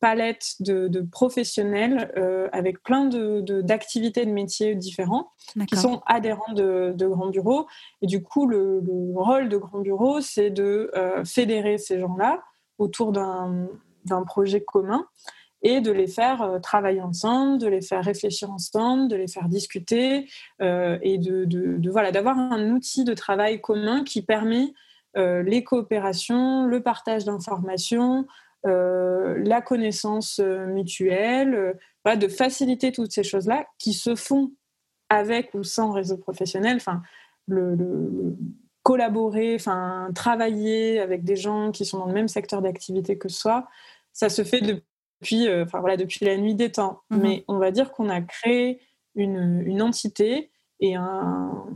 [0.00, 5.32] palette de, professionnels euh, avec plein d'activités de, de, métiers différents
[5.66, 7.66] qui sont adhérents de, Grand Bureau.
[8.02, 8.82] Et du coup, le,
[9.14, 12.42] rôle de Grand Bureau, c'est de euh, fédérer ces gens-là
[12.78, 13.68] autour d'un
[14.26, 15.06] projet commun
[15.64, 19.48] et de les faire euh, travailler ensemble, de les faire réfléchir ensemble, de les faire
[19.48, 20.28] discuter
[20.60, 24.74] et de, de voilà d'avoir un outil de travail commun qui permet
[25.14, 28.26] les coopérations, le partage d'informations,
[28.64, 34.52] euh, la connaissance euh, mutuelle, de faciliter toutes ces choses-là qui se font
[35.08, 36.76] avec ou sans réseau professionnel.
[36.76, 37.02] Enfin,
[37.48, 38.36] le,
[38.84, 43.66] collaborer, enfin, travailler avec des gens qui sont dans le même secteur d'activité que soi,
[44.12, 47.02] ça se fait depuis, enfin, voilà, depuis la nuit des temps.
[47.10, 48.80] Mmh Mais on va dire qu'on a créé
[49.16, 51.66] une, une entité et un,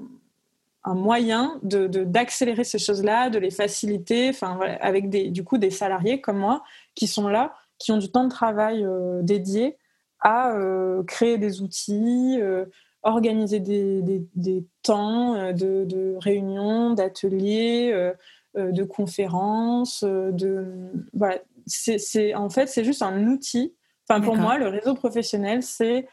[0.86, 5.70] un moyen de, d'accélérer ces choses-là, de les faciliter, enfin, avec des, du coup des
[5.70, 6.62] salariés comme moi
[6.94, 9.76] qui sont là, qui ont du temps de travail euh, dédié
[10.20, 12.64] à euh, créer des outils, euh,
[13.02, 14.00] organiser des,
[14.34, 18.12] des, temps de, de, réunions, d'ateliers,
[18.54, 20.66] de conférences, de
[21.12, 21.38] voilà.
[21.66, 23.74] C'est, en fait c'est juste un outil.
[24.08, 26.08] Enfin pour moi le réseau professionnel c'est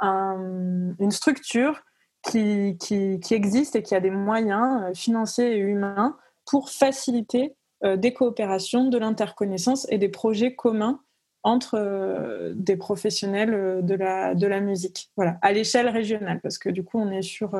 [0.00, 1.82] une structure
[2.30, 7.54] qui, qui, existe et qui a des moyens euh, financiers et humains pour faciliter
[7.84, 11.00] euh, des coopérations, de l'interconnaissance et des projets communs
[11.42, 16.68] entre euh, des professionnels de la, de la musique, voilà, à l'échelle régionale, parce que
[16.68, 17.50] du coup, on est sur,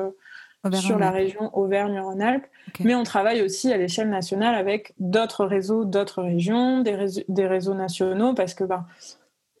[0.73, 2.47] sur la région Auvergne-Rhône-Alpes,
[2.81, 7.47] mais on travaille aussi à l'échelle nationale avec d'autres réseaux, d'autres régions, des réseaux, des
[7.47, 8.85] réseaux nationaux, parce que bah,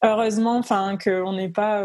[0.03, 1.81] heureusement, enfin, qu'on n'est pas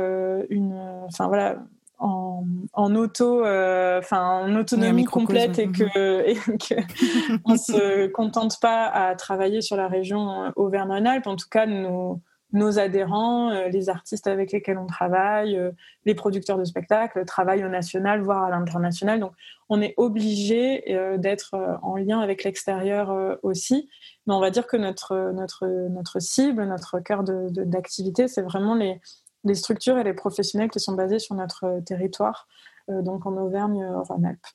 [0.51, 0.75] une,
[1.07, 1.59] enfin voilà,
[2.03, 6.75] en, auto, euh, en autonomie complète et que, et que
[7.45, 11.27] on se contente pas à travailler sur la région euh, Auvergne-Rhône-Alpes.
[11.27, 12.21] En tout cas, nos,
[12.53, 15.59] nos adhérents, euh, les artistes avec lesquels on travaille,
[16.05, 19.21] les producteurs de spectacles travaillent au national, voire à l'international.
[19.21, 19.33] Donc,
[19.69, 20.85] on est obligé
[21.17, 23.89] d'être en lien avec l'extérieur aussi.
[24.27, 28.75] Mais on va dire que notre, notre, notre cible, notre cœur d'activité, de, c'est vraiment
[28.75, 29.01] les,
[29.45, 32.47] les structures et les professionnels qui sont basés sur notre euh, territoire,
[32.91, 34.47] euh, donc en Auvergne-Rhône-Alpes.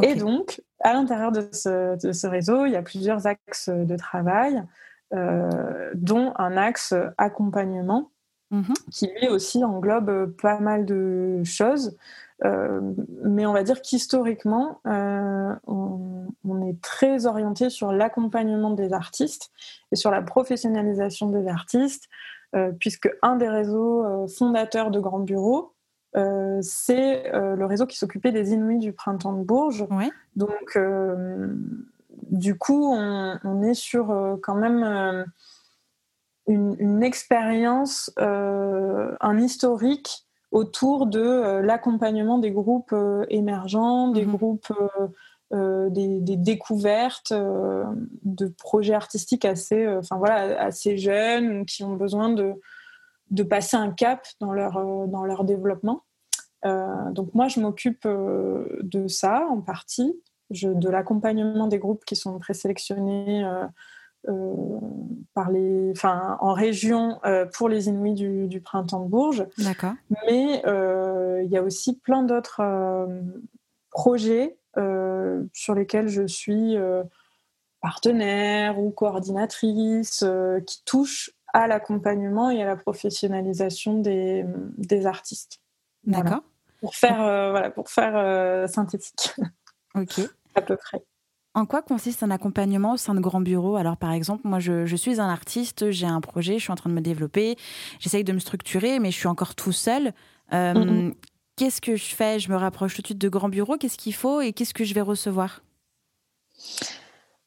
[0.00, 4.62] Et donc, à l'intérieur de ce, réseau, il y a plusieurs axes de travail,
[5.12, 8.10] euh, dont un axe accompagnement,
[8.50, 8.72] mhm.
[8.90, 11.94] qui lui aussi englobe pas mal de choses.
[12.42, 19.50] mais on va dire qu'historiquement, on, on, est très orienté sur l'accompagnement des artistes
[19.92, 22.08] et sur la professionnalisation des artistes,
[22.78, 25.72] puisque un des réseaux fondateurs de Grand Bureau,
[26.14, 29.86] euh, c'est euh, le réseau qui s'occupait des Inuits du printemps de Bourges.
[30.36, 31.48] Donc, euh,
[32.30, 35.26] du coup, on, est sur quand même
[36.46, 42.94] une, expérience, un historique autour de l'accompagnement des groupes
[43.28, 44.36] émergents, des mhm.
[44.36, 44.72] groupes,
[45.52, 52.54] des, découvertes, de projets artistiques assez, enfin voilà, assez jeunes qui ont besoin de
[53.32, 56.04] de passer un cap dans leur, euh, dans leur développement.
[56.64, 60.14] Euh, donc moi, je m'occupe euh, de ça en partie,
[60.50, 63.44] je, de l'accompagnement des groupes qui sont présélectionnés
[65.34, 67.18] par les, enfin, en région
[67.54, 69.46] pour les Inuits du, du printemps de Bourges.
[69.58, 69.94] D'accord.
[70.10, 70.62] Mais
[71.44, 72.62] il y a aussi plein d'autres
[73.90, 76.76] projets sur lesquels je suis
[77.80, 80.24] partenaire ou coordinatrice
[80.66, 84.44] qui touchent à l'accompagnement et à la professionnalisation des,
[84.78, 85.60] des artistes.
[86.04, 86.42] D'accord.
[86.80, 89.32] Pour faire, euh, voilà, pour faire euh, synthétique.
[89.94, 90.20] Ok.
[90.54, 91.04] à peu près.
[91.52, 93.76] En quoi consiste un accompagnement au sein de grands bureaux?
[93.76, 96.76] Alors, par exemple, moi, je, je suis un artiste, j'ai un projet, je suis en
[96.76, 97.58] train de me développer,
[97.98, 100.14] j'essaye de me structurer, mais je suis encore tout seul.
[100.54, 101.14] Euh, mm-hmm.
[101.62, 102.40] Qu'est-ce que je fais?
[102.40, 103.76] Je me rapproche tout de suite de grands bureaux.
[103.76, 105.62] Qu'est-ce qu'il faut et qu'est-ce que je vais recevoir?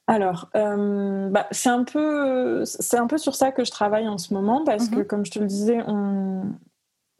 [0.07, 4.17] Alors, euh, bah, c'est un peu, c'est un peu sur ça que je travaille en
[4.17, 5.05] ce moment parce que, mhm.
[5.05, 6.43] comme je te le disais, on,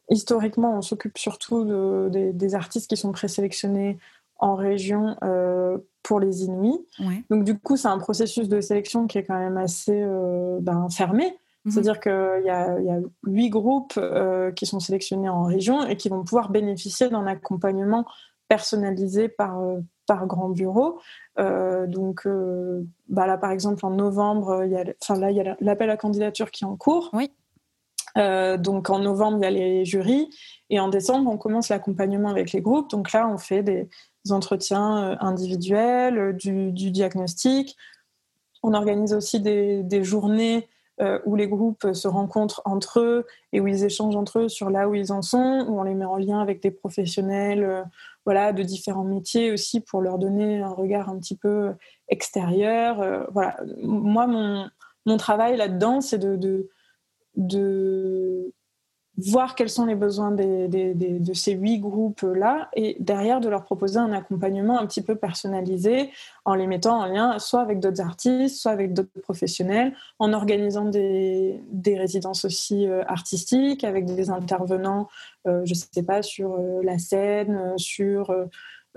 [0.09, 1.65] historiquement, on s'occupe surtout
[2.09, 3.99] des, artistes qui sont présélectionnés
[4.37, 6.79] en région euh, pour les Inuits.
[7.29, 10.87] Donc, du coup, c'est un processus de sélection qui est quand même assez euh, ben,
[10.89, 11.37] fermé.
[11.65, 11.71] Mhm.
[11.71, 13.99] C'est-à-dire qu'il y, a huit groupes
[14.55, 18.05] qui sont sélectionnés en région et qui vont pouvoir bénéficier d'un accompagnement
[18.47, 19.59] personnalisé par,
[20.05, 20.99] par grand bureau.
[21.39, 25.37] Euh, donc euh, bah là, par exemple, en novembre, il y a, enfin, là, il
[25.37, 27.09] y a l'appel à candidature qui est en cours.
[27.13, 27.31] Oui.
[28.17, 30.29] Euh, donc en novembre, il y a les jurys.
[30.69, 32.89] Et en décembre, on commence l'accompagnement avec les groupes.
[32.89, 33.89] Donc là, on fait des
[34.29, 37.75] entretiens individuels, du, diagnostic.
[38.63, 40.67] On organise aussi des, des journées
[41.25, 44.87] où les groupes se rencontrent entre eux et où ils échangent entre eux sur là
[44.87, 47.85] où ils en sont, où on les met en lien avec des professionnels
[48.25, 51.73] voilà, de différents métiers aussi pour leur donner un regard un petit peu
[52.09, 52.99] extérieur.
[52.99, 53.57] Euh, voilà.
[53.83, 54.27] Moi,
[55.05, 56.67] mon, travail là-dedans, c'est de,
[57.35, 58.51] de,
[59.17, 63.97] voir quels sont les besoins des, de ces huit groupes-là et derrière de leur proposer
[63.97, 66.09] un accompagnement un petit peu personnalisé
[66.43, 70.85] en les mettant en lien soit avec d'autres artistes, soit avec d'autres professionnels, en organisant
[70.85, 75.07] des, des résidences aussi euh, artistiques avec des intervenants,
[75.47, 78.33] euh, je ne sais pas, sur euh, la scène, sur...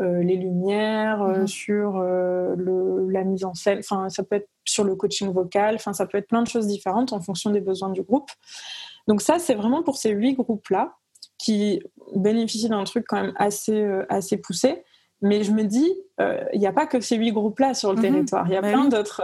[0.01, 1.47] les lumières, mmh.
[1.49, 5.93] sur le, la mise en scène, enfin ça peut être sur le coaching vocal, enfin
[5.93, 8.31] ça peut être plein de choses différentes en fonction des besoins du groupe.
[9.09, 10.95] Donc ça, c'est vraiment pour ces huit groupes-là
[11.39, 11.83] qui
[12.15, 14.85] bénéficient d'un truc quand même assez, euh, assez poussé.
[15.21, 17.97] Mais je me dis, euh, il n'y a pas que ces huit groupes-là sur le
[17.97, 18.03] mhm.
[18.03, 18.47] territoire.
[18.47, 19.23] Il y a bah plein d'autres,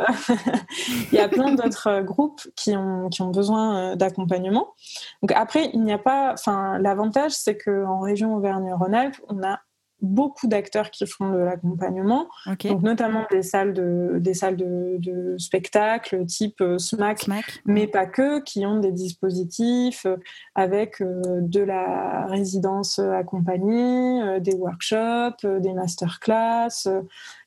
[1.12, 4.74] il y a plein d'autres euh, groupes qui ont, qui ont besoin d'accompagnement.
[5.22, 9.60] Donc après, il n'y a pas, enfin, l'avantage, c'est qu'en région Auvergne-Rhône-Alpes, on a
[10.04, 16.24] beaucoup d'acteurs qui font de l'accompagnement, donc notamment des salles de, des salles de, spectacle
[16.26, 17.26] type euh, SMAC,
[17.64, 20.16] mais pas que, qui ont des dispositifs euh,
[20.54, 26.86] avec euh, de la résidence accompagnée, des workshops, des masterclass.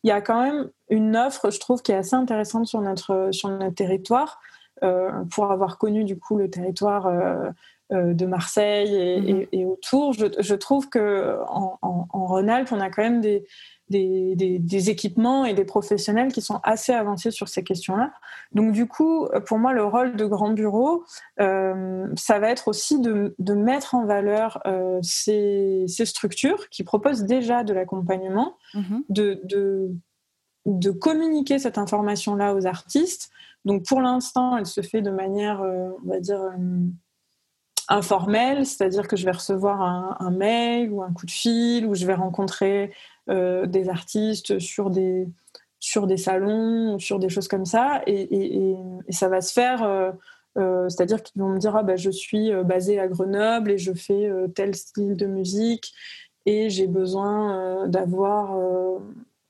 [0.03, 3.29] Il y a quand même une offre, je trouve, qui est assez intéressante sur notre,
[3.31, 4.39] sur notre territoire.
[5.31, 7.49] pour avoir connu du coup le territoire euh,
[7.91, 13.45] de Marseille et, autour, je, trouve que en, Rhône-Alpes, on a quand même des,
[13.89, 18.11] des, équipements et des professionnels qui sont assez avancés sur ces questions-là.
[18.51, 21.05] Donc du coup, pour moi, le rôle de grand bureau,
[21.39, 27.63] euh, ça va être aussi de, mettre en valeur euh, ces, structures qui proposent déjà
[27.63, 29.03] de l'accompagnement, mhm.
[29.09, 29.91] de, de,
[30.65, 33.29] de, communiquer cette information-là aux artistes.
[33.65, 36.41] Donc pour l'instant, elle se fait de manière, on va dire
[37.89, 39.81] informel, c'est-à-dire que je vais recevoir
[40.21, 42.91] un, mail ou un coup de fil, ou je vais rencontrer
[43.29, 45.27] euh, des artistes sur des,
[45.79, 48.75] sur des salons, sur des choses comme ça, et,
[49.09, 50.11] ça va se faire, euh,
[50.57, 53.93] euh, c'est-à-dire qu'ils vont me dire, ah, bah, je suis basé à Grenoble et je
[53.93, 55.93] fais tel style de musique,
[56.45, 58.57] et j'ai besoin d'avoir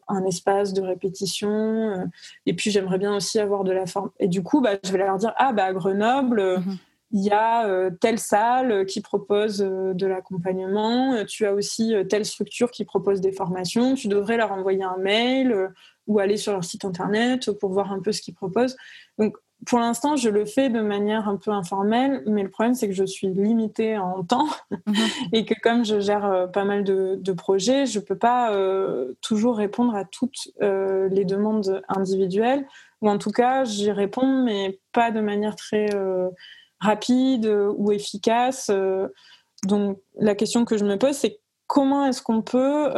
[0.10, 2.08] un espace de répétition,
[2.46, 4.12] et puis j'aimerais bien aussi avoir de la forme.
[4.20, 6.78] Et du coup, bah, je vais leur dire, ah, bah, à Grenoble, mhm
[7.12, 12.84] il y a telle salle qui propose de l'accompagnement, tu as aussi telle structure qui
[12.84, 15.70] propose des formations, tu devrais leur envoyer un mail
[16.08, 18.76] ou aller sur leur site internet pour voir un peu ce qu'ils proposent.
[19.18, 22.88] Donc pour l'instant, je le fais de manière un peu informelle, mais le problème, c'est
[22.88, 24.94] que je suis limitée en temps mhm.
[25.34, 29.14] et que comme je gère euh, pas mal de, projets, je ne peux pas euh,
[29.22, 32.68] toujours répondre à toutes euh, les demandes individuelles,
[33.02, 35.90] ou en tout cas, j'y réponds, mais pas de manière très
[36.80, 37.46] rapide
[37.78, 38.72] ou efficace.
[39.64, 42.94] donc, la question que je me pose, c'est comment est-ce qu'on peut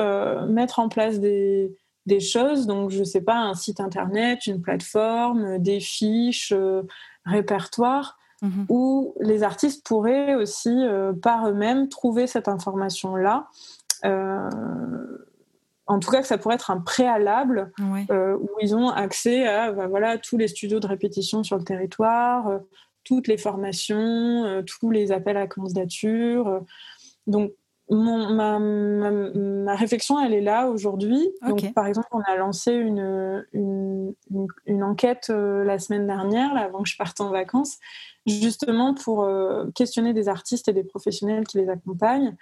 [0.48, 1.76] mettre en place des
[2.10, 2.68] des choses?
[2.68, 6.82] Donc, je ne sais pas, un site internet, une plateforme, des fiches, euh,
[7.26, 8.66] répertoires, mhm.
[8.68, 13.48] où les artistes pourraient aussi, euh, par eux-mêmes, trouver cette information-là.
[14.04, 14.50] Euh,
[15.88, 19.88] en tout cas, que ça pourrait être un préalable où ils ont accès à bah,
[19.88, 22.60] voilà, tous les studios de répétition sur le territoire,
[23.04, 26.64] toutes les formations, tous les appels à candidature.
[27.28, 27.52] Donc,
[27.90, 31.30] ma, ma, réflexion, elle est là aujourd'hui.
[31.42, 34.14] Donc, par exemple, on a lancé une, une,
[34.66, 37.78] une, enquête euh, la semaine dernière, là, avant que je parte en vacances,
[38.28, 42.36] justement pour euh, questionner des artistes et des professionnels qui les accompagnent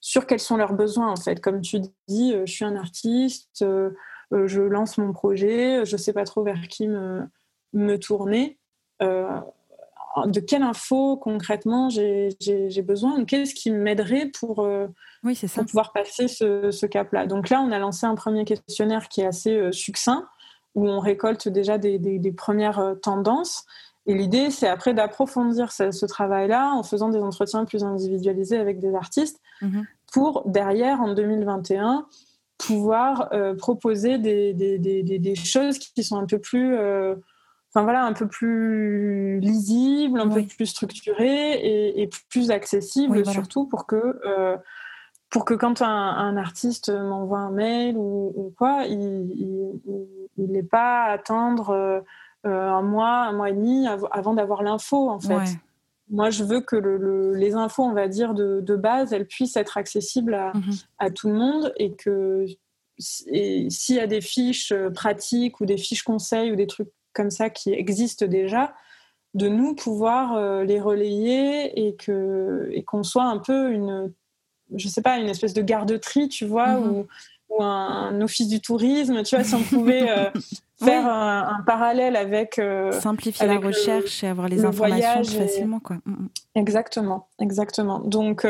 [0.00, 1.40] sur quels sont leurs besoins, en fait.
[1.40, 3.64] Comme tu dis, euh, je suis un artiste,
[4.30, 7.22] je lance mon projet, je ne sais pas trop vers qui me,
[7.72, 8.58] me tourner
[10.26, 14.86] de quelle info concrètement j'ai besoin Qu'est-ce qui m'aiderait pour, euh,
[15.66, 17.26] pouvoir passer ce, cap-là?
[17.26, 20.26] Donc là, on a lancé un premier questionnaire qui est assez euh, succinct,
[20.74, 23.64] où on récolte déjà des, premières euh, tendances.
[24.06, 28.94] Et l'idée, c'est après d'approfondir ce, travail-là en faisant des entretiens plus individualisés avec des
[28.94, 29.84] artistes mm-hmm.
[30.12, 32.06] pour derrière, en 2021,
[32.56, 36.76] pouvoir proposer des, choses qui sont un peu plus
[37.70, 43.86] enfin voilà, un peu plus lisible, un peu plus structuré et, plus accessible surtout pour
[43.86, 44.56] que euh,
[45.30, 49.80] pour que quand un, artiste m'envoie un mail ou, quoi, il
[50.38, 52.02] n'ait pas à attendre
[52.46, 55.58] euh, un mois, un mois et demi avant d'avoir l'info en fait.
[56.10, 56.76] Moi, je veux que
[57.36, 60.52] les infos, on va dire, de, base, elles puissent être accessibles à,
[60.98, 62.46] à tout le monde et que
[62.98, 66.88] s'il y a des fiches pratiques ou des fiches conseils ou des trucs
[67.18, 68.72] comme ça qui existent déjà,
[69.34, 74.12] de nous pouvoir euh, les relayer et que et qu'on soit un peu une,
[74.74, 76.90] je sais pas, une espèce de garde-tri, tu vois, mhm.
[76.90, 77.06] ou,
[77.50, 80.30] ou un, office du tourisme, tu vois, si on pouvait euh,
[80.84, 85.96] faire un, parallèle avec euh, simplifier la recherche et avoir les informations facilement, quoi.
[86.04, 86.28] Mm, mm.
[86.54, 87.98] Exactement, exactement.
[87.98, 88.46] Donc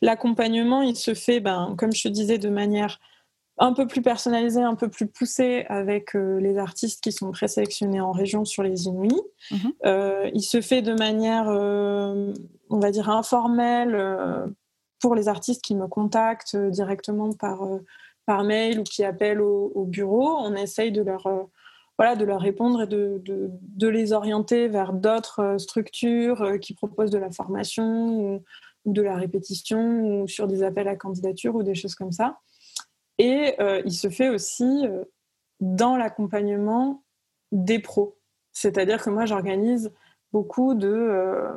[0.00, 2.98] l'accompagnement, il se fait, ben, comme je te disais, de manière
[3.60, 8.00] un peu plus personnalisé, un peu plus poussé avec euh, les artistes qui sont présélectionnés
[8.00, 9.20] en région sur les Inuits.
[9.50, 9.72] Mhm.
[9.84, 12.32] Euh, il se fait de manière, euh,
[12.70, 13.96] on va dire, informelle
[14.98, 17.60] pour les artistes qui me contactent directement par,
[18.24, 20.36] par mail ou qui appellent au, bureau.
[20.38, 21.28] On essaye de leur,
[21.98, 27.10] voilà, de leur répondre et de, de, de les orienter vers d'autres structures qui proposent
[27.10, 28.42] de la formation ou,
[28.86, 32.38] ou de la répétition ou sur des appels à candidature ou des choses comme ça.
[33.20, 35.04] Et euh, il se fait aussi euh,
[35.60, 37.04] dans l'accompagnement
[37.52, 38.16] des pros.
[38.52, 39.92] C'est-à-dire que moi, j'organise
[40.32, 41.50] beaucoup de euh,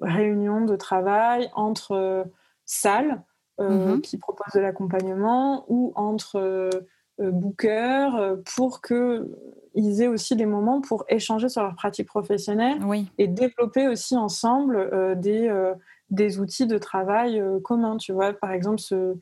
[0.00, 2.24] réunions de travail entre
[2.64, 3.22] salles
[3.58, 4.00] mhm.
[4.00, 6.70] qui proposent de l'accompagnement ou entre
[7.18, 12.78] bookers pour qu'ils aient aussi des moments pour échanger sur leur pratique professionnelle
[13.18, 15.52] et développer aussi ensemble des,
[16.08, 17.98] des outils de travail communs.
[17.98, 19.16] Tu vois, par exemple, ce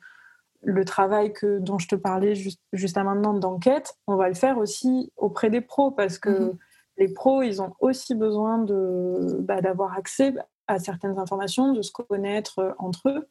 [0.63, 4.35] le travail que, dont je te parlais juste, juste à maintenant d'enquête, on va le
[4.35, 6.59] faire aussi auprès des pros parce que mhm.
[6.99, 10.35] les pros, ils ont aussi besoin de, bah, d'avoir accès
[10.67, 13.29] à certaines informations, de se connaître euh, entre eux.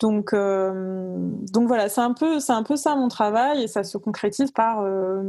[0.00, 1.16] Donc, euh,
[1.52, 4.52] donc voilà, c'est un, peu, c'est un peu ça mon travail et ça se concrétise
[4.52, 5.24] par, euh,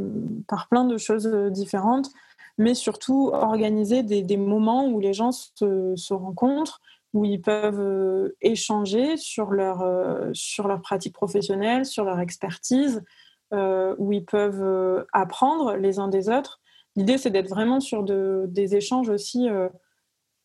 [0.46, 2.08] par plein de choses différentes,
[2.56, 6.80] mais surtout organiser des, des moments où les gens se, se rencontrent,
[7.12, 13.02] où ils peuvent euh, échanger sur leur, euh, sur leur pratique professionnelle, sur leur expertise,
[13.52, 16.60] euh, où ils peuvent apprendre les uns des autres.
[16.96, 19.48] L'idée, c'est d'être vraiment sur de, des échanges aussi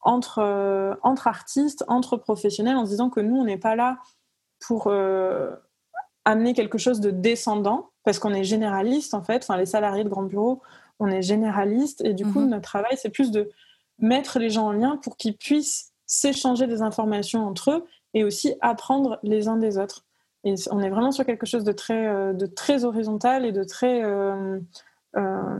[0.01, 3.97] entre, entre artistes, entre professionnels, en se disant que nous, on n'est pas là
[4.59, 4.91] pour
[6.24, 9.43] amener quelque chose de descendant, parce qu'on est généraliste, en fait.
[9.43, 10.61] Enfin, les salariés de grands bureaux,
[10.99, 12.49] on est généraliste, et du coup, mhm.
[12.49, 13.49] notre travail, c'est plus de
[13.99, 18.53] mettre les gens en lien pour qu'ils puissent s'échanger des informations entre eux et aussi
[18.62, 20.06] apprendre les uns des autres.
[20.43, 23.64] Et on est vraiment sur quelque chose de très, euh, de très horizontal et de
[23.64, 24.60] très euh,
[25.18, 25.58] euh,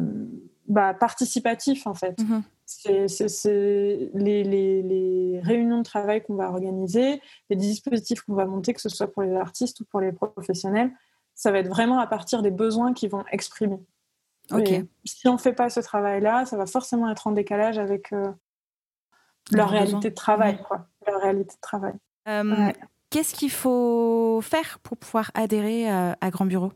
[0.68, 2.20] bah, participatif en fait.
[2.20, 2.44] Mhm.
[2.68, 7.22] C'est les, les, les, réunions de travail qu'on va organiser,
[7.52, 10.92] les dispositifs qu'on va monter, que ce soit pour les artistes ou pour les professionnels,
[11.36, 13.80] ça va être vraiment à partir des besoins qu'ils vont exprimer.
[15.04, 18.32] si on ne fait pas ce travail-là, ça va forcément être en décalage avec euh,
[19.52, 20.62] leur, réalité de travail.
[20.62, 20.88] Quoi.
[21.08, 21.94] Leur réalité de travail.
[22.28, 22.72] Euh,
[23.10, 26.72] qu'est-ce qu'il faut faire pour pouvoir adhérer à, Grand Bureau?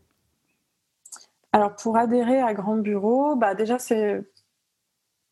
[1.52, 4.22] Alors, pour adhérer à Grand Bureau, bah, déjà, c'est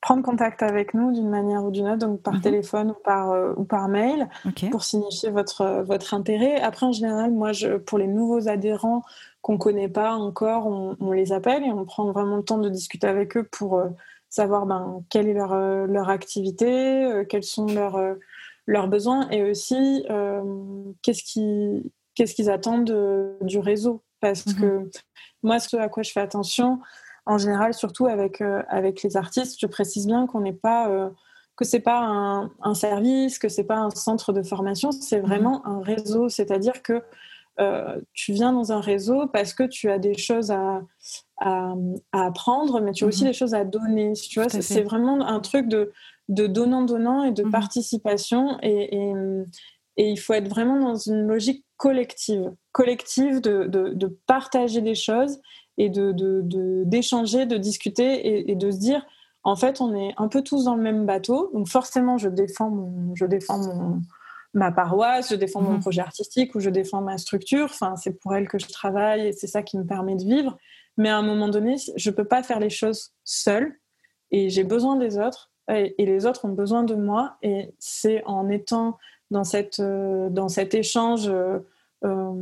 [0.00, 2.40] prendre contact avec nous d'une manière ou d'une autre, donc par mhm.
[2.40, 4.28] téléphone ou par, euh, ou par mail,
[4.70, 6.60] pour signifier votre, votre intérêt.
[6.60, 9.02] Après, en général, moi, je, pour les nouveaux adhérents
[9.42, 12.68] qu'on ne connaît pas encore, on, les appelle et on prend vraiment le temps de
[12.68, 13.88] discuter avec eux pour euh,
[14.28, 17.98] savoir ben, quelle est leur, euh, leur activité, quels sont leurs,
[18.66, 20.04] leurs besoins et aussi
[21.02, 24.02] qu'est-ce qu'ils qu'est-ce qu'ils attendent du réseau.
[24.20, 24.54] Parce mhm.
[24.54, 24.90] que
[25.42, 26.80] moi, ce à quoi je fais attention,
[27.26, 31.10] en général, surtout avec, euh, avec les artistes, je précise bien qu'on n'est pas euh,
[31.56, 35.72] que c'est pas un, service, que c'est pas un centre de formation, c'est vraiment mhm.
[35.72, 36.28] un réseau.
[36.28, 37.02] C'est-à-dire que
[37.60, 40.82] euh, tu viens dans un réseau parce que tu as des choses à,
[41.40, 41.74] à,
[42.12, 43.30] apprendre, mais tu as aussi mhm.
[43.30, 44.12] des choses à donner.
[44.12, 45.92] Tu vois, c'est vraiment un truc de,
[46.28, 47.50] de donnant-donnant et de mhm.
[47.50, 48.58] participation.
[48.62, 49.12] Et, et,
[49.96, 54.94] et, il faut être vraiment dans une logique collective, collective de, de, de partager des
[54.94, 55.40] choses
[55.78, 59.04] et d'échanger, de, discuter et, de se dire,
[59.44, 61.50] en fait, on est un peu tous dans le même bateau.
[61.54, 64.00] Donc forcément, je défends, mon, je défends mon,
[64.58, 65.80] ma paroisse, je défends mon mhm.
[65.80, 67.64] projet artistique ou je défends ma structure.
[67.66, 70.58] Enfin, c'est pour elle que je travaille et c'est ça qui me permet de vivre.
[70.96, 73.72] Mais à un moment donné, je ne peux pas faire les choses seule
[74.30, 77.36] et j'ai besoin des autres et, les autres ont besoin de moi.
[77.42, 78.98] Et c'est en étant
[79.30, 81.60] dans, cette, euh, dans cet échange euh,
[82.04, 82.32] euh,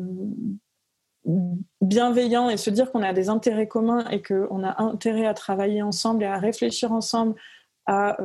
[1.81, 5.83] bienveillant et se dire qu'on a des intérêts communs et qu'on a intérêt à travailler
[5.83, 7.35] ensemble et à réfléchir ensemble
[7.87, 8.17] à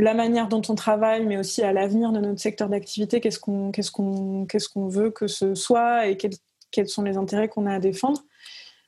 [0.00, 3.70] la manière dont on travaille, mais aussi à l'avenir de notre secteur d'activité, qu'est-ce qu'on
[3.70, 6.34] qu'est-ce qu'on qu'est-ce qu'on veut que ce soit et quels,
[6.70, 8.20] quels sont les intérêts qu'on a à défendre.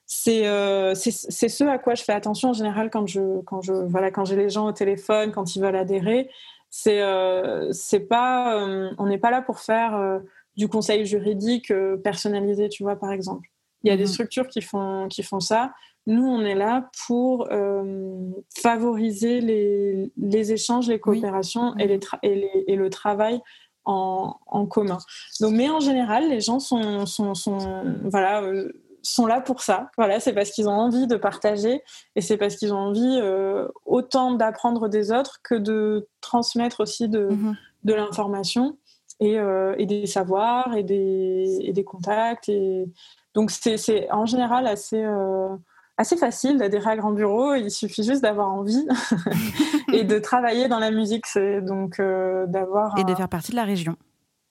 [0.07, 1.11] C'est euh, c'est
[1.49, 4.37] ce à quoi je fais attention en général quand je quand je voilà quand j'ai
[4.37, 6.31] les gens au téléphone quand ils veulent adhérer.
[6.69, 8.67] C'est euh, c'est pas
[8.99, 10.21] on n'est pas là pour faire
[10.57, 13.49] du conseil juridique euh, personnalisé, tu vois, par exemple.
[13.85, 14.09] Il y a des mhm.
[14.09, 15.73] structures qui font, qui font ça.
[16.07, 18.31] Nous, on est là pour euh,
[18.61, 23.41] favoriser les, les, échanges, les coopérations et, les et, et, le travail
[23.85, 24.99] en, en, commun.
[25.41, 28.73] Donc, mais en général, les gens sont, sont, sont voilà, euh,
[29.03, 29.91] sont là pour ça.
[29.97, 31.83] Voilà, c'est parce qu'ils ont envie de partager
[32.17, 33.21] et c'est parce qu'ils ont envie
[33.85, 37.57] autant d'apprendre des autres que de transmettre aussi de, mhm.
[37.85, 38.77] de l'information.
[39.23, 42.49] Euh, et, des savoirs et des, et des contacts.
[42.49, 42.87] Et...
[43.35, 45.49] Donc c'est en général assez, euh,
[45.97, 47.55] assez facile d'adhérer à Grand Bureau.
[47.55, 48.87] Il suffit juste d'avoir envie
[49.93, 51.25] et de travailler dans la musique.
[51.63, 53.97] Donc euh, d'avoir et de faire partie de la région.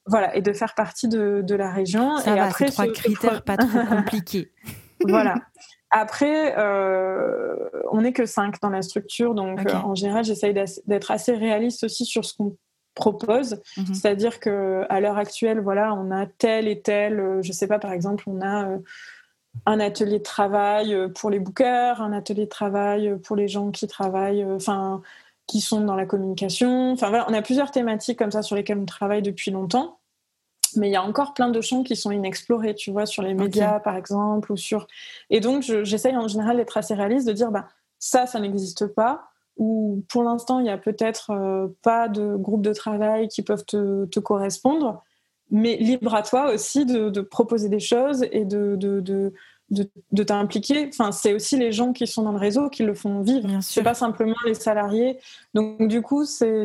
[0.07, 2.17] Voilà, et de faire partie de, de la région.
[2.17, 4.51] Ça et va, après, trois critères pas trop compliqués.
[5.07, 5.35] voilà.
[5.91, 11.83] Après, on n'est que cinq dans la structure, donc en général, j'essaye d'être assez réaliste
[11.83, 12.55] aussi sur ce qu'on
[12.95, 13.61] propose.
[13.77, 13.93] Mhm.
[13.93, 17.79] C'est-à-dire que à l'heure actuelle, voilà, on a tel et tel, euh, je sais pas,
[17.79, 18.77] par exemple, on a euh,
[19.65, 23.71] un atelier de travail euh, pour les bookers, un atelier de travail pour les gens
[23.71, 25.01] qui travaillent, enfin,
[25.47, 26.91] qui sont dans la communication.
[26.91, 29.97] Enfin voilà, on a plusieurs thématiques comme ça sur lesquelles on travaille depuis longtemps.
[30.77, 33.33] Mais il y a encore plein de champs qui sont inexplorés, tu vois, sur les
[33.33, 34.87] médias par exemple, ou sur.
[35.29, 37.67] Et donc, j'essaye en général d'être assez réaliste, de dire, bah,
[37.99, 42.61] ça, ça n'existe pas où pour l'instant, il n'y a peut-être euh, pas de groupe
[42.61, 45.03] de travail qui peuvent te, correspondre,
[45.51, 49.33] mais libre à toi aussi de, proposer des choses et de, de,
[49.69, 50.89] de t'impliquer.
[50.89, 53.49] Enfin, c'est aussi les gens qui sont dans le réseau qui le font vivre.
[53.61, 55.17] C'est pas simplement les salariés.
[55.53, 56.63] Donc, du coup, c'est,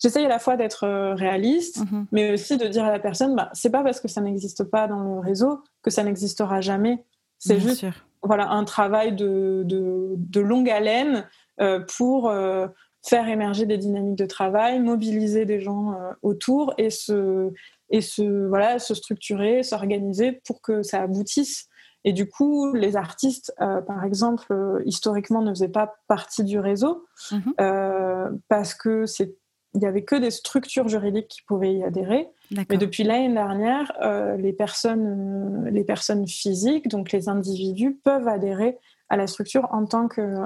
[0.00, 2.04] j'essaye à la fois d'être euh, réaliste, mm-hmm.
[2.12, 4.86] mais aussi de dire à la personne, bah, c'est pas parce que ça n'existe pas
[4.86, 7.04] dans le réseau que ça n'existera jamais.
[7.38, 7.86] C'est juste,
[8.22, 11.24] voilà, un travail de, de longue haleine
[11.60, 12.68] euh, pour euh,
[13.02, 17.52] faire émerger des dynamiques de travail, mobiliser des gens euh, autour et se,
[17.90, 21.68] et se, voilà, se structurer, s'organiser pour que ça aboutisse.
[22.04, 24.54] Et du coup, les artistes, par exemple,
[24.86, 28.40] historiquement ne faisaient pas partie du réseau mhm.
[28.48, 29.34] parce que c'est
[29.74, 32.28] il n'y avait que des structures juridiques qui pouvaient y adhérer.
[32.50, 33.92] Mais depuis l'année dernière,
[34.38, 38.78] les, personnes, les personnes physiques, donc les individus, peuvent adhérer
[39.08, 40.44] à la structure en tant que euh,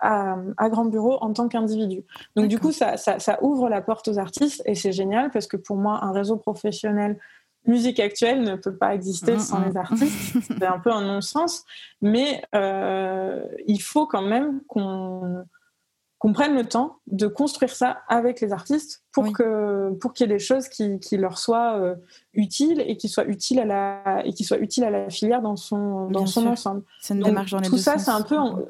[0.00, 2.02] à, grand bureau en tant qu'individu.
[2.36, 5.56] Donc du coup, ça, ça, ouvre la porte aux artistes et c'est génial parce que
[5.56, 7.18] pour moi, un réseau professionnel
[7.66, 10.36] musique actuelle ne peut pas exister sans les artistes.
[10.58, 11.64] c'est un peu un non-sens,
[12.00, 15.44] mais euh, il faut quand même qu'on
[16.22, 20.30] qu'on prenne le temps de construire ça avec les artistes pour que pour qu'il y
[20.30, 21.96] ait des choses qui, qui leur soient euh,
[22.32, 25.56] utiles et qui soient utiles à la et qui soient utiles à la filière dans
[25.56, 26.84] son dans son ensemble.
[27.00, 28.60] C'est une démarche dans les tout ça c'est un peu en,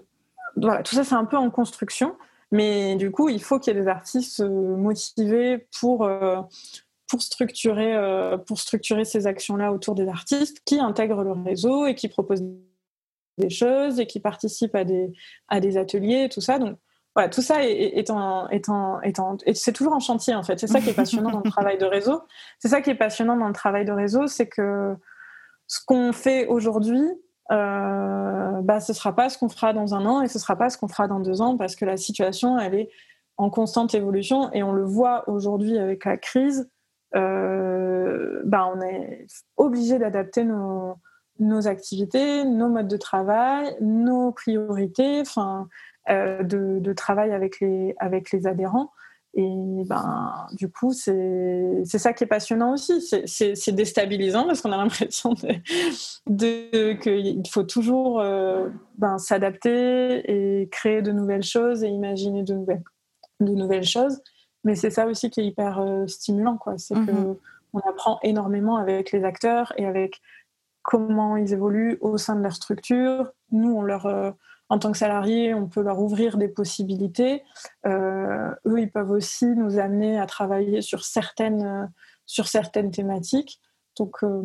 [0.56, 2.14] voilà tout ça c'est un peu en construction,
[2.52, 6.40] mais du coup il faut qu'il y ait des artistes euh, motivés pour euh,
[7.06, 7.94] pour structurer
[8.46, 12.44] pour structurer ces actions là autour des artistes qui intègrent le réseau et qui proposent
[13.36, 15.12] des choses et qui participent à des
[15.48, 16.58] à des ateliers tout ça.
[16.58, 16.78] Donc
[17.14, 18.48] voilà, tout ça est, en,
[19.54, 20.58] c'est toujours en chantier en fait.
[20.58, 22.22] C'est ça qui est passionnant dans le travail de réseau.
[22.58, 24.96] C'est ça qui est passionnant dans le travail de réseau, c'est que
[25.66, 27.02] ce qu'on fait aujourd'hui,
[27.50, 30.70] euh, bah, ce sera pas ce qu'on fera dans un an et ce sera pas
[30.70, 32.90] ce qu'on fera dans deux ans parce que la situation, elle est
[33.36, 36.70] en constante évolution et on le voit aujourd'hui avec la crise.
[37.14, 39.26] Euh, bah, on est
[39.58, 40.96] obligé d'adapter nos,
[41.40, 45.20] nos activités, nos modes de travail, nos priorités.
[45.20, 45.68] Enfin,
[46.10, 48.90] euh, de, travail avec les, avec les adhérents.
[49.34, 53.00] Et ben, du coup, c'est ça qui est passionnant aussi.
[53.00, 55.34] C'est déstabilisant parce qu'on a l'impression
[56.26, 62.52] de, qu'il faut toujours euh, ben, s'adapter et créer de nouvelles choses et imaginer de
[62.52, 62.82] nouvelles,
[63.40, 64.20] de nouvelles choses.
[64.64, 66.58] Mais c'est ça aussi qui est hyper euh, stimulant.
[66.76, 67.12] C'est mmh que
[67.74, 70.20] on apprend énormément avec les acteurs et avec
[70.82, 73.32] comment ils évoluent au sein de leur structure.
[73.50, 74.34] Nous, on leur
[74.72, 77.42] en tant que salarié, on peut leur ouvrir des possibilités.
[77.84, 81.92] Euh, eux, ils peuvent aussi nous amener à travailler sur certaines,
[82.24, 83.60] sur certaines thématiques.
[83.98, 84.42] Donc, euh,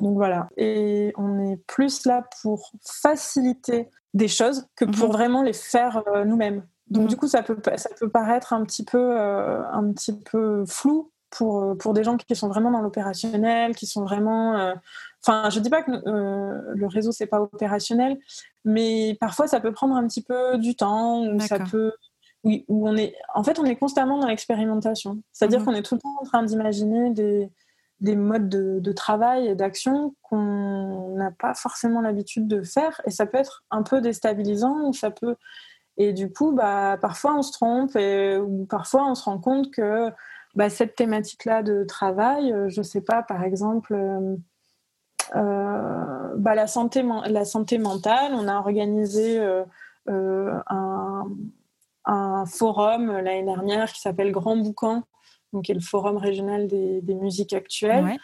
[0.00, 0.48] donc voilà.
[0.56, 5.12] Et on est plus là pour faciliter des choses que pour mhm.
[5.12, 6.66] vraiment les faire euh, nous-mêmes.
[6.88, 7.08] Donc mhm.
[7.08, 11.76] du coup, ça peut, ça peut paraître un petit peu, un petit peu flou pour,
[11.78, 14.74] pour des gens qui sont vraiment dans l'opérationnel, qui sont vraiment
[15.24, 18.18] Enfin, je dis pas que euh, le réseau c'est pas opérationnel,
[18.64, 21.92] mais parfois ça peut prendre un petit peu du temps, ou ça peut,
[22.42, 25.22] oui, où on est, en fait, on est constamment dans l'expérimentation.
[25.32, 25.66] C'est-à-dire mhm.
[25.66, 27.48] qu'on est tout le temps en train d'imaginer des,
[28.00, 33.10] des modes de, de travail et d'action qu'on n'a pas forcément l'habitude de faire, et
[33.10, 35.36] ça peut être un peu déstabilisant, ou ça peut,
[35.98, 39.70] et du coup, bah, parfois on se trompe, et, ou parfois on se rend compte
[39.70, 40.10] que
[40.54, 43.94] bah, cette thématique-là de travail, euh, je sais pas, par exemple.
[43.94, 44.36] Euh,
[45.34, 48.32] euh, bah, la, santé, la santé mentale.
[48.34, 49.64] On a organisé euh,
[50.08, 51.26] euh, un,
[52.04, 55.02] un, forum l'année dernière qui s'appelle Grand Boucan,
[55.52, 58.18] donc qui est le forum régional des, des musiques actuelles,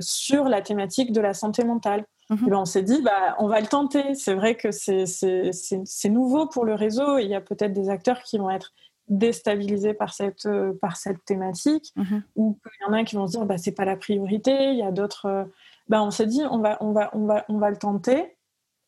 [0.00, 2.04] sur la thématique de la santé mentale.
[2.30, 2.48] Mhm.
[2.48, 4.14] Ben, on s'est dit, bah, on va le tenter.
[4.14, 7.18] C'est vrai que c'est nouveau pour le réseau.
[7.18, 8.72] Il y a peut-être des acteurs qui vont être
[9.08, 10.48] déstabilisés par cette,
[10.80, 12.22] par cette thématique, mhm.
[12.36, 14.70] ou il y en a qui vont se dire, bah, c'est pas la priorité.
[14.70, 15.46] Il y a d'autres
[15.88, 18.36] ben, on s'est dit on va, on, va, on, va, on va le tenter.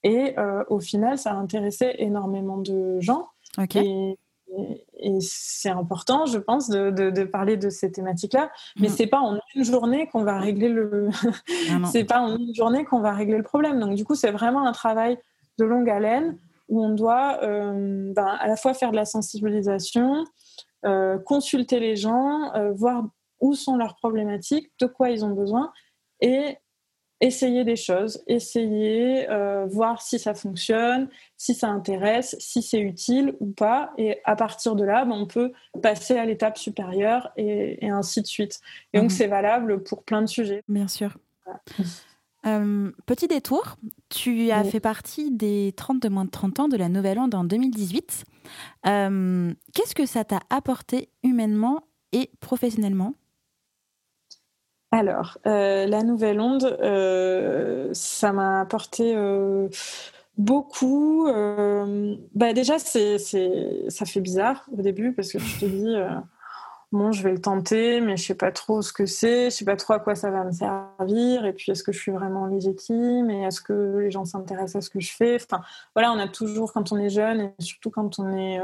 [0.02, 3.28] Et euh, au final, ça a intéressé énormément de gens.
[3.74, 4.16] Et,
[5.20, 8.50] c'est important, je pense, de, de, parler de ces thématiques-là.
[8.78, 8.92] Mais mm.
[8.92, 11.10] c'est pas en une journée qu'on va régler le.
[11.92, 13.80] c'est pas en une journée qu'on va régler le problème.
[13.80, 15.18] Donc du coup, c'est vraiment un travail
[15.58, 16.38] de longue haleine
[16.68, 20.24] où on doit euh, ben, à la fois faire de la sensibilisation,
[20.84, 23.04] euh, consulter les gens, voir
[23.40, 25.72] où sont leurs problématiques, de quoi ils ont besoin,
[26.20, 26.56] et
[27.20, 33.34] essayer des choses, essayer, euh, voir si ça fonctionne, si ça intéresse, si c'est utile
[33.40, 33.92] ou pas.
[33.96, 35.52] Et à partir de là, ben, on peut
[35.82, 38.60] passer à l'étape supérieure et, ainsi de suite.
[38.92, 39.16] Et donc, mhm.
[39.16, 40.62] c'est valable pour plein de sujets.
[40.68, 41.16] Bien sûr.
[42.46, 43.76] Euh, petit détour,
[44.08, 47.34] tu as fait partie des 30 de moins de 30 ans de la Nouvelle Onde
[47.34, 48.24] en 2018.
[48.86, 51.80] Euh, qu'est-ce que ça t'a apporté humainement
[52.12, 53.14] et professionnellement?
[54.92, 56.78] Alors, euh, la nouvelle onde,
[57.92, 59.16] ça m'a apporté
[60.38, 61.26] beaucoup.
[62.34, 65.96] bah déjà, c'est, ça fait bizarre au début parce que je te dis,
[66.96, 69.64] bon, je vais le tenter, mais je sais pas trop ce que c'est, je sais
[69.64, 72.46] pas trop à quoi ça va me servir, et puis est-ce que je suis vraiment
[72.46, 75.36] légitime, et est-ce que les gens s'intéressent à ce que je fais?
[75.36, 75.62] Enfin,
[75.94, 78.60] voilà, on a toujours, quand on est jeune, et surtout quand on est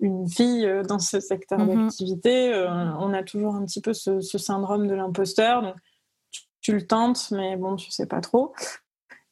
[0.00, 1.84] une fille euh, dans ce secteur mhm.
[1.84, 2.68] d'activité, euh,
[2.98, 5.62] on a toujours un petit peu ce, syndrome de l'imposteur.
[5.62, 5.76] Donc,
[6.60, 8.54] tu, le tentes, mais bon, tu sais pas trop.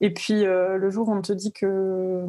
[0.02, 2.26] Et puis euh, le jour où on te dit que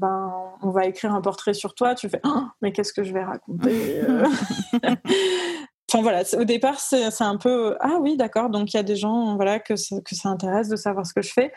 [0.00, 3.12] ben on va écrire un portrait sur toi, tu fais oh, mais qu'est-ce que je
[3.12, 4.02] vais raconter
[5.90, 8.96] Enfin voilà, au départ c'est un peu ah oui d'accord donc il y a des
[8.96, 11.52] gens voilà que que ça intéresse de savoir ce que je fais.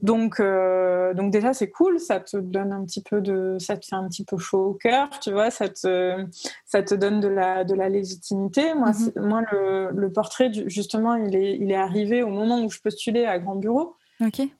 [0.00, 3.86] Donc, euh, donc déjà c'est cool, ça te donne un petit peu de, ça te
[3.86, 6.26] fait un petit peu chaud au cœur, tu vois, ça te,
[6.66, 8.74] ça te donne de la, de la légitimité.
[8.74, 9.26] Moi, mhm.
[9.26, 13.24] moi le, le, portrait justement, il est, il est arrivé au moment où je postulais
[13.24, 13.96] à Grand Bureau.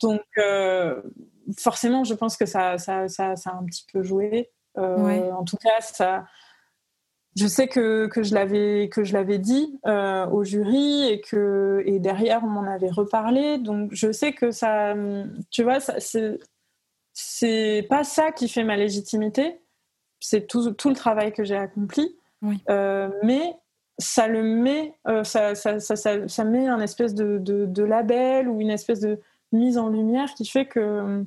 [0.00, 1.00] Donc euh,
[1.58, 4.50] forcément, je pense que ça, ça, ça, ça, a un petit peu joué.
[4.76, 6.26] En tout cas, ça,
[7.34, 11.98] je sais que, que je l'avais que je l'avais dit au jury et que et
[11.98, 13.58] derrière on m'en avait reparlé.
[13.58, 14.94] Donc je sais que ça,
[15.50, 16.38] tu vois, c'est
[17.18, 19.58] c'est pas ça qui fait ma légitimité.
[20.20, 22.14] C'est tout, tout le travail que j'ai accompli.
[23.22, 23.56] mais
[23.98, 28.60] ça le met, euh, ça, ça, ça, ça, met un espèce de, de, label ou
[28.60, 29.18] une espèce de
[29.52, 31.24] mise en lumière qui fait que,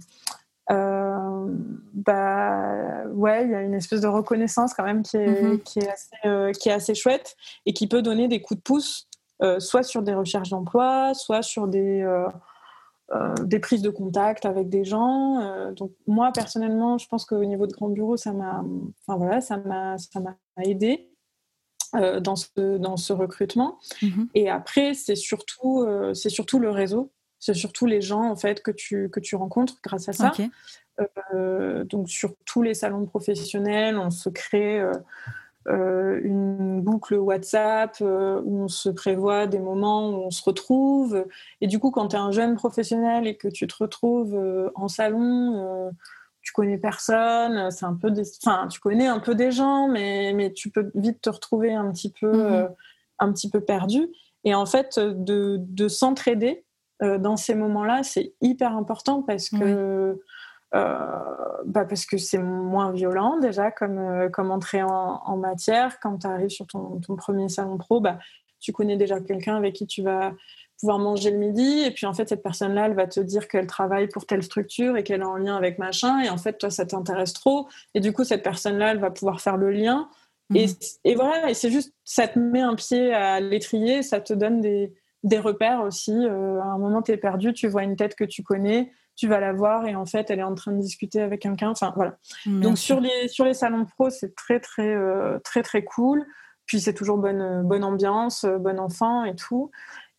[0.71, 1.47] euh,
[1.93, 5.63] bah, ouais, il y a une espèce de reconnaissance quand même qui est, mm-hmm.
[5.63, 8.63] qui, est assez, euh, qui est assez chouette et qui peut donner des coups de
[8.63, 9.07] pouce,
[9.59, 12.05] soit sur des recherches d'emploi, soit sur des,
[13.43, 15.71] des prises de contact avec des gens.
[15.71, 18.61] donc moi personnellement, je pense qu'au niveau de Grand Bureau, ça m'a,
[19.07, 21.09] enfin voilà, ça m'a, ça m'a aidé.
[21.95, 23.79] Euh, dans, ce, dans ce recrutement.
[24.03, 24.29] Mhm.
[24.35, 28.61] Et après, c'est surtout, euh, c'est surtout le réseau, c'est surtout les gens en fait
[28.61, 30.31] que tu, que tu rencontres grâce à ça.
[31.33, 34.81] Euh, donc sur tous les salons professionnels, on se crée
[35.65, 41.25] une boucle WhatsApp où on se prévoit des moments où on se retrouve.
[41.61, 44.87] Et du coup, quand tu es un jeune professionnel et que tu te retrouves en
[44.87, 45.91] salon,
[46.41, 48.23] tu connais personne, c'est un peu des...
[48.43, 51.91] enfin, tu connais un peu des gens, mais, mais tu peux vite te retrouver un
[51.91, 52.53] petit peu, mhm.
[52.53, 52.67] euh,
[53.19, 54.07] un petit peu perdu.
[54.45, 56.68] Et en fait, de, de s'entraider euh,
[57.01, 60.19] dans ces moments-là, c'est hyper important parce que
[60.75, 65.99] euh, bah parce que c'est moins violent déjà comme, comme entrée en, en matière.
[65.99, 68.19] Quand tu arrives sur ton, ton, premier salon pro, bah,
[68.59, 70.33] tu connais déjà quelqu'un avec qui tu vas
[70.79, 71.81] pouvoir manger le midi.
[71.85, 74.95] Et puis, en fait, cette personne-là, elle va te dire qu'elle travaille pour telle structure
[74.95, 76.21] et qu'elle est en lien avec machin.
[76.21, 77.67] Et en fait, toi, ça t'intéresse trop.
[77.95, 80.09] Et du coup, cette personne-là, elle va pouvoir faire le lien.
[80.55, 80.73] Et, mhm.
[81.03, 84.61] et, voilà, et c'est juste, ça te met un pied à l'étrier, ça te donne
[84.61, 84.93] des,
[85.23, 86.13] des repères aussi.
[86.13, 89.27] Euh, à un moment, tu es perdu, tu vois une tête que tu connais, tu
[89.27, 91.69] vas la voir et en fait, elle est en train de discuter avec quelqu'un.
[91.69, 92.17] Enfin, voilà.
[92.45, 96.25] Donc, sur les, sur les salons pro, c'est très, très, euh, très, très cool.
[96.65, 99.71] Puis, c'est toujours bonne, bonne ambiance, bon enfant et tout.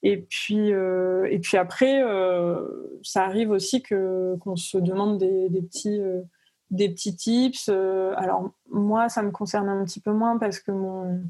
[0.03, 5.49] Et puis, euh, et puis après, euh, ça arrive aussi que qu'on se demande des,
[5.51, 6.23] des petits euh,
[6.71, 7.69] des petits tips.
[7.69, 11.23] alors moi, ça me concerne un petit peu moins parce que mon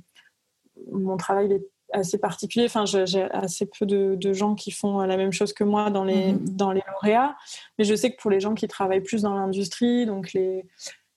[0.93, 2.66] mon travail est assez particulier.
[2.66, 6.05] Enfin, j'ai assez peu de, de, gens qui font la même chose que moi dans
[6.05, 7.36] les mmh dans les lauréats.
[7.78, 10.64] Mais je sais que pour les gens qui travaillent plus dans l'industrie, donc les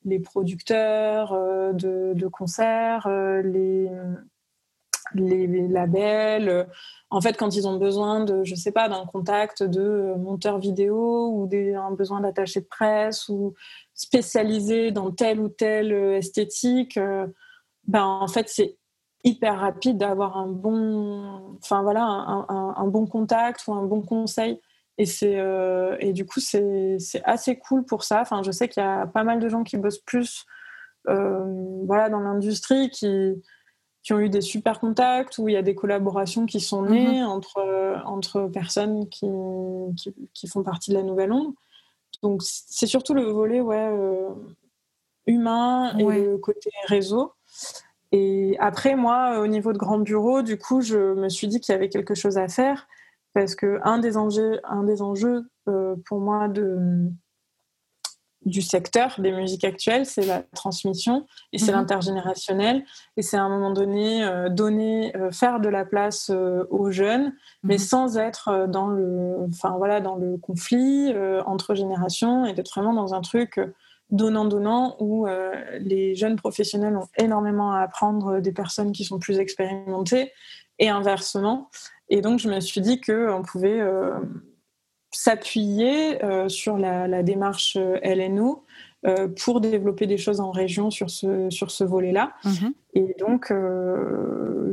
[0.06, 1.32] les producteurs
[1.74, 3.08] de, de concerts,
[3.44, 3.90] les
[5.16, 6.50] les, labels.
[6.50, 6.64] Euh,
[7.10, 11.30] en fait, quand ils ont besoin de, je sais pas, d'un contact de monteur vidéo
[11.34, 13.54] ou des, un besoin d'attaché de presse ou
[13.94, 17.28] spécialisé dans telle ou telle esthétique, euh,
[17.86, 18.78] ben en fait c'est
[19.24, 24.60] hyper rapide d'avoir un bon, enfin voilà, un, bon contact ou un bon conseil.
[24.98, 28.22] Et c'est euh, et du coup c'est assez cool pour ça.
[28.22, 30.46] Enfin, je sais qu'il y a pas mal de gens qui bossent plus,
[31.06, 33.42] voilà, dans l'industrie qui
[34.04, 37.22] qui ont eu des super contacts, où il y a des collaborations qui sont nées
[37.22, 37.28] mhm.
[37.28, 39.26] entre, entre personnes qui,
[40.34, 41.54] qui, font partie de la Nouvelle Onde.
[42.22, 44.30] Donc c'est surtout le volet ouais, euh,
[45.26, 47.32] humain et le côté réseau.
[48.16, 51.74] Et après, moi, au niveau de grand bureau, du coup, je me suis dit qu'il
[51.74, 52.88] y avait quelque chose à faire
[53.34, 57.10] parce que un des enjeux, un des enjeux euh, pour moi de,
[58.46, 61.80] du secteur des musiques actuelles, c'est la transmission et c'est mhm.
[61.80, 62.84] l'intergénérationnel.
[63.18, 66.92] Et c'est à un moment donné euh, donner, euh, faire de la place euh, aux
[66.92, 67.34] jeunes,
[67.64, 67.80] mais mhm.
[67.80, 71.14] sans être dans le, enfin voilà, dans le conflit
[71.46, 73.60] entre générations et d'être vraiment dans un truc
[74.14, 75.28] donnant-donnant où
[75.80, 80.32] les jeunes professionnels ont énormément à apprendre des personnes qui sont plus expérimentées
[80.80, 81.70] et inversement.
[82.10, 83.82] Et donc je me suis dit qu'on pouvait
[85.14, 88.66] s'appuyer euh, sur la, démarche euh, LNO
[89.06, 92.34] euh, pour développer des choses en région sur ce, sur ce volet-là.
[92.44, 92.74] Mhm.
[92.96, 93.52] Et donc,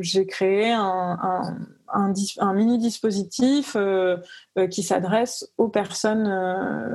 [0.00, 1.56] j'ai créé un, un,
[2.54, 3.76] mini dispositif
[4.70, 6.28] qui s'adresse aux personnes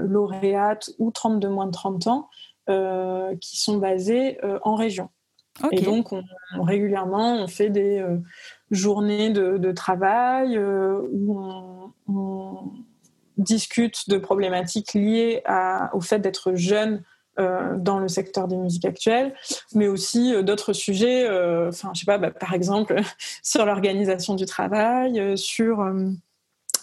[0.02, 2.30] lauréates ou 32 moins de 30 ans
[3.39, 5.10] qui sont basées en région.
[5.72, 6.10] Et donc,
[6.60, 8.06] régulièrement, on fait des
[8.72, 12.72] journées de, travail où on
[13.38, 15.43] discutent de problématiques liées
[15.93, 17.04] au fait d'être jeune
[17.38, 19.34] euh, dans le secteur des musiques actuelles,
[19.74, 22.96] mais aussi euh, d'autres sujets, euh, enfin, je sais pas, bah, par exemple,
[23.44, 25.86] sur l'organisation du travail, sur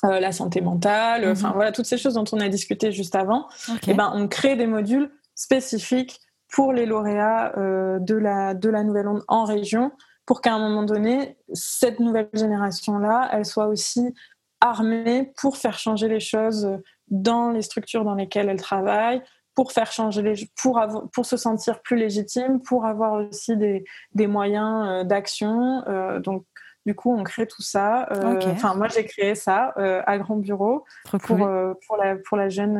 [0.02, 1.54] la santé mentale, enfin, mhm.
[1.54, 3.46] voilà, toutes ces choses dont on a discuté juste avant.
[3.68, 6.20] Et eh ben, on crée des modules spécifiques
[6.52, 9.92] pour les lauréats de, la, de la Nouvelle Onde en région
[10.26, 14.14] pour qu'à un moment donné, cette nouvelle génération-là, elle soit aussi
[14.60, 16.78] armée pour faire changer les choses
[17.08, 19.22] dans les structures dans lesquelles elle travaille,
[19.54, 23.84] pour faire changer les pour avoir, pour se sentir plus légitime, pour avoir aussi des,
[24.14, 25.82] des moyens euh, d'action.
[25.88, 26.44] Euh, donc
[26.84, 28.08] du coup, on crée tout ça.
[28.12, 30.84] Euh, enfin, moi, j'ai créé ça euh, à Grand Bureau
[31.22, 32.76] pour, euh, pour, la, pour la, jeune,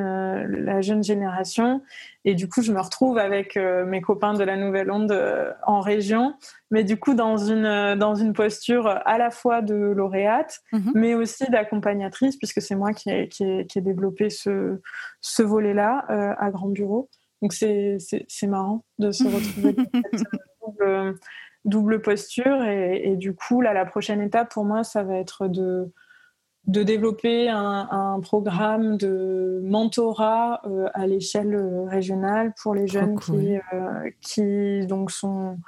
[0.46, 1.82] la jeune génération.
[2.24, 5.16] Et du coup, je me retrouve avec mes copains de la Nouvelle Onde
[5.64, 6.34] en région,
[6.70, 10.92] mais du coup, dans une, dans une posture à la fois de lauréate, mhm.
[10.94, 14.80] mais aussi d'accompagnatrice, puisque c'est moi qui ai, qui, ai, qui ai, développé ce,
[15.20, 16.05] ce volet-là
[16.38, 17.09] à Grand Bureau.
[17.40, 17.98] Donc, c'est
[18.46, 19.76] marrant de se retrouver
[20.12, 20.40] cette
[21.64, 22.64] double posture.
[22.64, 25.92] Et, du coup, là, la prochaine étape pour moi, ça va être de,
[26.66, 33.56] de développer un, programme de mentorat euh, à l'échelle euh, régionale pour les jeunes qui,
[33.72, 35.58] euh, qui donc sont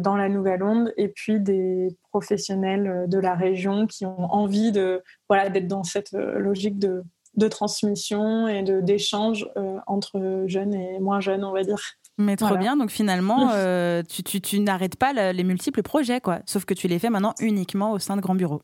[0.00, 5.02] dans la nouvelle onde et puis des professionnels de la région qui ont envie de
[5.28, 7.04] voilà d'être dans cette logique de,
[7.34, 9.46] de transmission et de d'échange
[9.86, 11.78] entre jeunes et moins jeunes on va dire
[12.18, 12.76] mais trop bien.
[12.76, 16.40] Donc finalement, euh, tu, tu, tu n'arrêtes pas les multiples projets, quoi.
[16.46, 18.62] Sauf que tu les fais maintenant uniquement au sein de Grand Bureau.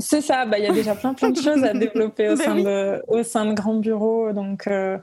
[0.00, 2.44] C'est ça, bah, il y a déjà plein, plein de choses à développer au, ben
[2.44, 4.32] sein de, au sein de Grand Bureau.
[4.32, 4.98] Donc, euh,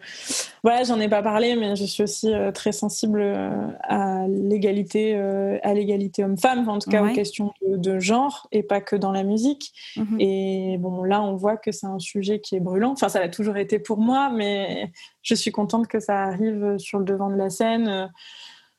[0.64, 5.16] voilà, j'en ai pas parlé, mais je suis aussi euh, très sensible euh, à l'égalité,
[5.64, 9.24] à l'égalité homme-femme, en tout cas aux questions de, genre, et pas que dans la
[9.24, 9.72] musique.
[9.96, 10.20] Mhm.
[10.20, 12.92] Et bon, là, on voit que c'est un sujet qui est brûlant.
[12.92, 17.00] Enfin, ça l'a toujours été pour moi, mais je suis contente que ça arrive sur
[17.00, 18.12] le devant de la scène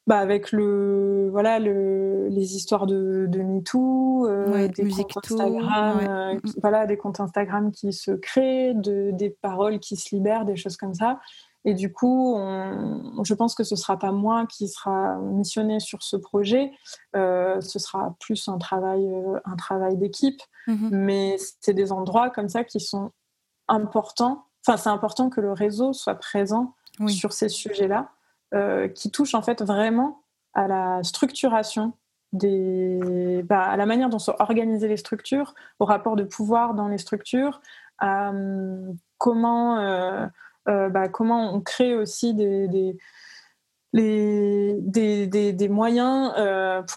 [0.07, 6.40] bah avec le voilà le, les histoires de, de MeToo, euh, des comptes Instagram, euh,
[6.61, 10.76] voilà des comptes Instagram qui se créent, de, des paroles qui se libèrent, des choses
[10.76, 11.20] comme ça.
[11.64, 16.03] Et du coup, on, je pense que ce sera pas moi qui sera missionné sur
[16.03, 16.72] ce projet.
[17.14, 19.09] Euh, ce sera plus un travail
[19.44, 20.42] un travail d'équipe.
[20.66, 20.88] Mm-hmm.
[20.90, 23.12] Mais c'est des endroits comme ça qui sont
[23.68, 24.46] importants.
[24.66, 26.74] Enfin, c'est important que le réseau soit présent
[27.07, 28.11] sur ces sujets-là.
[28.55, 31.94] Euh, qui touche en fait vraiment à la structuration
[32.34, 36.88] des, bah, à la manière dont sont organisées les structures, au rapport de pouvoir dans
[36.88, 37.62] les structures,
[37.96, 40.26] à hum, comment, euh,
[40.68, 42.98] euh, bah, comment on crée aussi des, des
[43.94, 46.32] les, des, des, des, moyens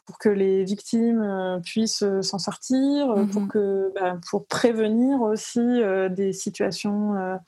[0.06, 5.82] pour que les victimes puissent s'en sortir, pour, mmh que, bah, pour prévenir aussi
[6.12, 7.40] des situations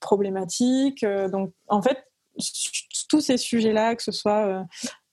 [0.00, 1.04] problématiques.
[1.04, 1.98] Donc, en fait,
[3.08, 4.62] tous ces sujets-là, que ce soit euh,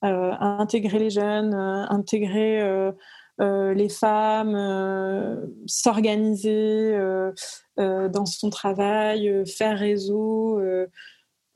[0.04, 2.92] euh, intégrer les jeunes, euh, intégrer
[3.40, 4.56] les femmes,
[5.66, 6.98] s'organiser
[7.78, 10.62] dans son travail, faire réseau.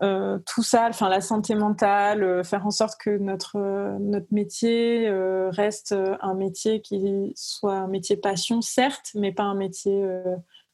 [0.01, 3.57] tout ça, enfin la santé mentale, faire en sorte que notre
[3.99, 5.09] notre métier
[5.51, 10.05] reste un métier qui soit un métier passion certes, mais pas un métier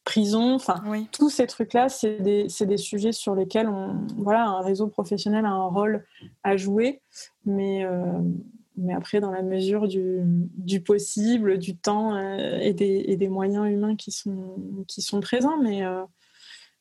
[0.06, 0.82] prison, enfin
[1.12, 5.50] tous ces trucs-là, c'est des, des, sujets sur lesquels on, voilà, un réseau professionnel a
[5.50, 6.06] un rôle
[6.44, 7.02] à jouer,
[7.44, 8.22] mais, euh,
[8.78, 13.28] mais après dans la mesure du, du possible, du temps euh, et, des, et, des,
[13.28, 16.04] moyens humains qui sont, qui sont présents, mais euh,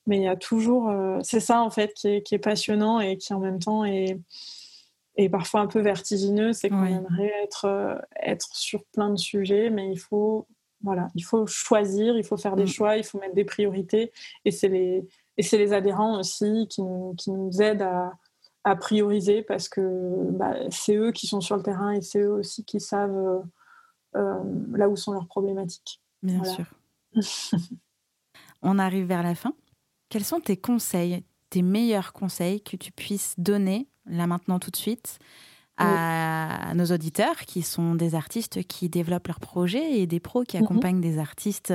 [0.07, 3.16] mais il y a toujours, c'est ça en fait qui est, qui est, passionnant et
[3.16, 4.20] qui en même temps est,
[5.16, 9.91] est parfois un peu vertigineux, c'est qu'on aimerait être, être sur plein de sujets, mais
[9.91, 10.47] il faut
[10.85, 12.68] voilà, il faut choisir, il faut faire des mm.
[12.68, 14.12] choix, il faut mettre des priorités.
[14.45, 18.12] Et c'est les, et c'est les adhérents aussi qui nous, qui nous aident à,
[18.64, 22.32] à prioriser parce que bah, c'est eux qui sont sur le terrain et c'est eux
[22.32, 23.41] aussi qui savent euh,
[24.16, 26.01] euh, là où sont leurs problématiques.
[26.22, 26.66] Bien sûr.
[28.62, 29.55] On arrive vers la fin.
[30.09, 34.76] Quels sont tes conseils, tes meilleurs conseils que tu puisses donner là maintenant tout de
[34.76, 35.18] suite
[35.77, 40.57] à nos auditeurs qui sont des artistes qui développent leurs projets et des pros qui
[40.57, 40.64] mhm.
[40.64, 41.75] accompagnent des artistes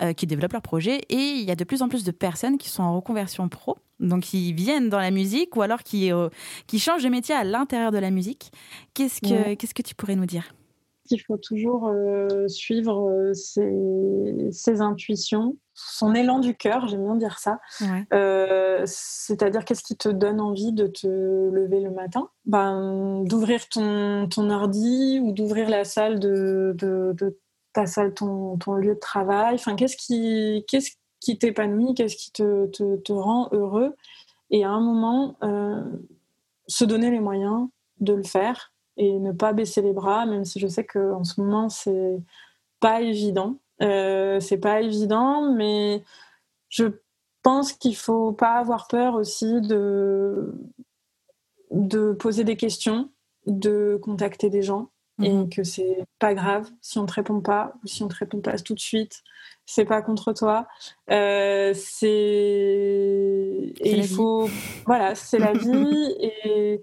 [0.00, 1.00] euh, qui développent leurs projets.
[1.08, 3.76] Et il y a de plus en plus de personnes qui sont en reconversion pro,
[4.00, 6.28] donc qui viennent dans la musique ou alors qui, euh,
[6.66, 8.50] qui changent de métier à l'intérieur de la musique.
[8.94, 10.54] Qu'est-ce que, qu'est-ce que tu pourrais nous dire?
[11.10, 17.38] Il faut toujours euh, suivre ses, ses intuitions son élan du cœur, j'aime bien dire
[17.38, 17.60] ça.
[18.12, 22.28] Euh, c'est-à-dire, qu'est-ce qui te donne envie de te lever le matin?
[22.46, 27.38] Ben, D'ouvrir ton, ton ordi ou d'ouvrir la salle de, de,
[27.72, 29.56] ta salle, ton, ton, lieu de travail?
[29.56, 31.94] Enfin, qu'est-ce qui, qu'est-ce qui t'épanouit?
[31.94, 33.96] Qu'est-ce qui te, te, te, rend heureux?
[34.50, 35.82] Et à un moment, euh,
[36.68, 37.68] se donner les moyens
[37.98, 41.40] de le faire et ne pas baisser les bras, même si je sais qu'en ce
[41.40, 42.22] moment, c'est
[42.78, 43.58] pas évident.
[43.82, 46.02] Euh, c'est pas évident, mais
[46.68, 46.84] je
[47.42, 50.52] pense qu'il faut pas avoir peur aussi de,
[51.70, 53.10] de poser des questions,
[53.46, 54.90] de contacter des gens.
[55.22, 55.48] et mhm.
[55.48, 58.58] que c'est pas grave si on te répond pas ou si on te répond pas
[58.58, 59.22] tout de suite.
[59.66, 60.66] C'est pas contre toi.
[61.10, 62.08] Euh, c'est
[63.80, 64.48] et il faut
[64.86, 66.82] voilà, c'est la vie et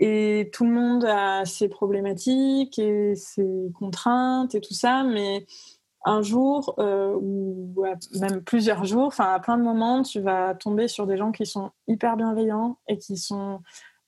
[0.00, 5.44] et tout le monde a ses problématiques et ses contraintes et tout ça, mais
[6.04, 7.74] un jour euh, ou
[8.18, 11.46] même plusieurs jours, enfin à plein de moments, tu vas tomber sur des gens qui
[11.46, 13.60] sont hyper bienveillants et qui sont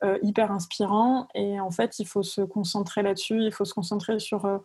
[0.05, 1.29] euh, hyper inspirants.
[1.35, 4.59] Et en fait, il faut se concentrer là-dessus, il faut se concentrer sur, euh,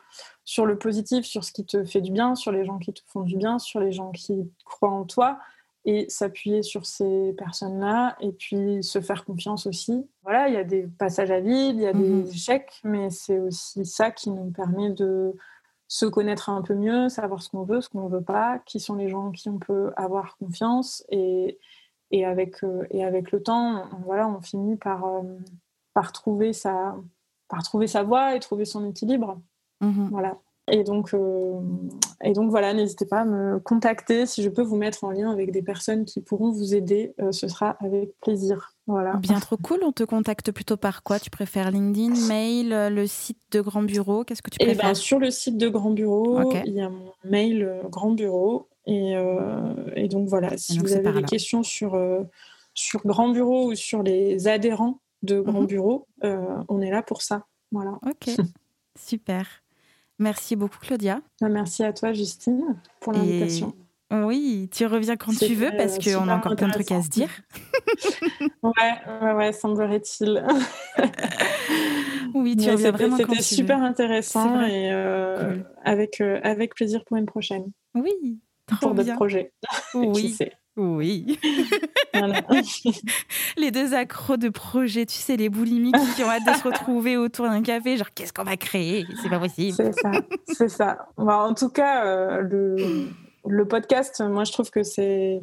[0.46, 3.02] sur le positif, sur ce qui te fait du bien, sur les gens qui te
[3.08, 5.38] font du bien, sur les gens qui croient en toi
[5.86, 10.06] et s'appuyer sur ces personnes-là et puis se faire confiance aussi.
[10.24, 12.28] Voilà, il y a des passages à vide, il y a des mhm.
[12.28, 15.36] échecs, mais c'est aussi ça qui nous permet de
[15.88, 18.80] se connaître un peu mieux, savoir ce qu'on veut, ce qu'on ne veut pas, qui
[18.80, 21.60] sont les gens qui on peut avoir confiance et,
[22.12, 25.24] et, avec, euh, et avec le temps, on, voilà, on finit par, euh,
[25.94, 26.96] par, trouver sa,
[27.48, 29.40] par trouver sa voie et trouver son équilibre.
[29.82, 30.10] Mhm.
[30.12, 30.38] Voilà.
[30.70, 31.60] Et donc, euh,
[32.24, 35.32] et donc voilà, n'hésitez pas à me contacter si je peux vous mettre en lien
[35.32, 37.14] avec des personnes qui pourront vous aider.
[37.32, 38.74] ce sera avec plaisir.
[38.88, 39.16] Voilà.
[39.18, 39.80] Bien trop cool.
[39.84, 41.20] On te contacte plutôt par quoi?
[41.20, 44.24] Tu préfères LinkedIn, mail, le site de Grand Bureau?
[44.24, 44.96] Qu'est-ce que tu eh ben, préfères?
[44.96, 48.70] Sur le site de Grand Bureau, il y a mon mail euh, Grand Bureau.
[48.86, 52.24] Et, euh, et donc voilà, si vous avez des questions sur, euh,
[52.74, 55.68] sur Grand Bureau ou sur les adhérents de Grand mhm.
[55.68, 57.46] Bureau, on est là pour ça.
[57.72, 58.00] Voilà.
[58.06, 58.30] Ok,
[58.98, 59.46] super.
[60.20, 61.22] Merci beaucoup Claudia.
[61.42, 63.74] Bah, merci à toi Justine pour l'invitation.
[64.10, 67.10] Oui, tu reviens quand tu veux parce qu'on a encore plein de trucs à se
[67.10, 67.30] dire.
[68.64, 70.46] ouais, ouais, semblerait-il.
[72.34, 73.42] oui, tu reviens vraiment quand tu veux.
[73.42, 77.66] C'était super intéressant et euh, avec, euh, avec plaisir pour une prochaine.
[77.96, 78.40] Oui,
[78.80, 79.52] pour d'autres projets.
[79.94, 80.38] Oui.
[80.78, 81.40] Oui.
[83.58, 87.18] les deux accros de projets, tu sais, les boulimiques qui ont hâte de se retrouver
[87.18, 89.06] autour d'un café, genre qu'est-ce qu'on va créer?
[89.22, 89.76] C'est pas possible.
[89.76, 90.12] C'est ça,
[90.48, 91.10] c'est ça.
[91.18, 93.08] en tout cas, euh, le
[93.48, 95.42] le podcast, moi, je trouve que c'est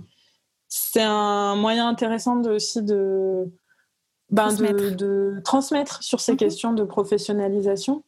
[0.69, 3.45] c'est un moyen intéressant de, aussi de,
[4.31, 4.97] ben transmettre.
[4.97, 6.39] De, transmettre sur ces mhm.
[6.39, 8.03] questions de professionnalisation.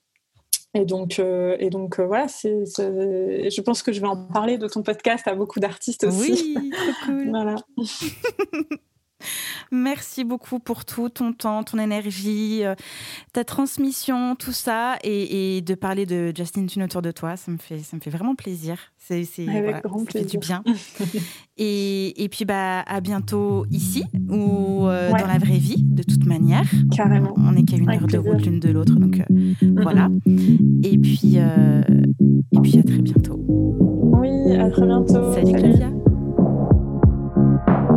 [0.77, 4.59] Et donc, euh, et donc euh, voilà, c'est, je pense que je vais en parler
[4.59, 6.55] de ton podcast à beaucoup d'artistes aussi.
[6.55, 7.31] Oui, trop cool.
[7.31, 7.57] voilà.
[9.73, 12.75] Merci beaucoup pour tout, ton temps, ton énergie, euh,
[13.33, 17.37] ta transmission, tout ça, et, de parler de Justin Tune autour de toi.
[17.37, 18.79] Ça me fait, ça me fait vraiment plaisir.
[18.99, 19.23] C'est,
[19.85, 20.65] grand ça Fait du bien.
[21.57, 26.27] et, et, puis, bah, à bientôt ici ou euh, dans la vraie vie, de toute
[26.27, 26.65] manière.
[26.95, 27.35] Carrément.
[27.37, 30.09] On n'est qu'à une heure de route l'une de l'autre, donc euh, voilà.
[30.83, 33.45] Et puis, et puis, à très bientôt.
[33.49, 35.33] Oui, à très bientôt.
[35.33, 35.63] Salut, Salut.
[35.63, 36.06] Claudia.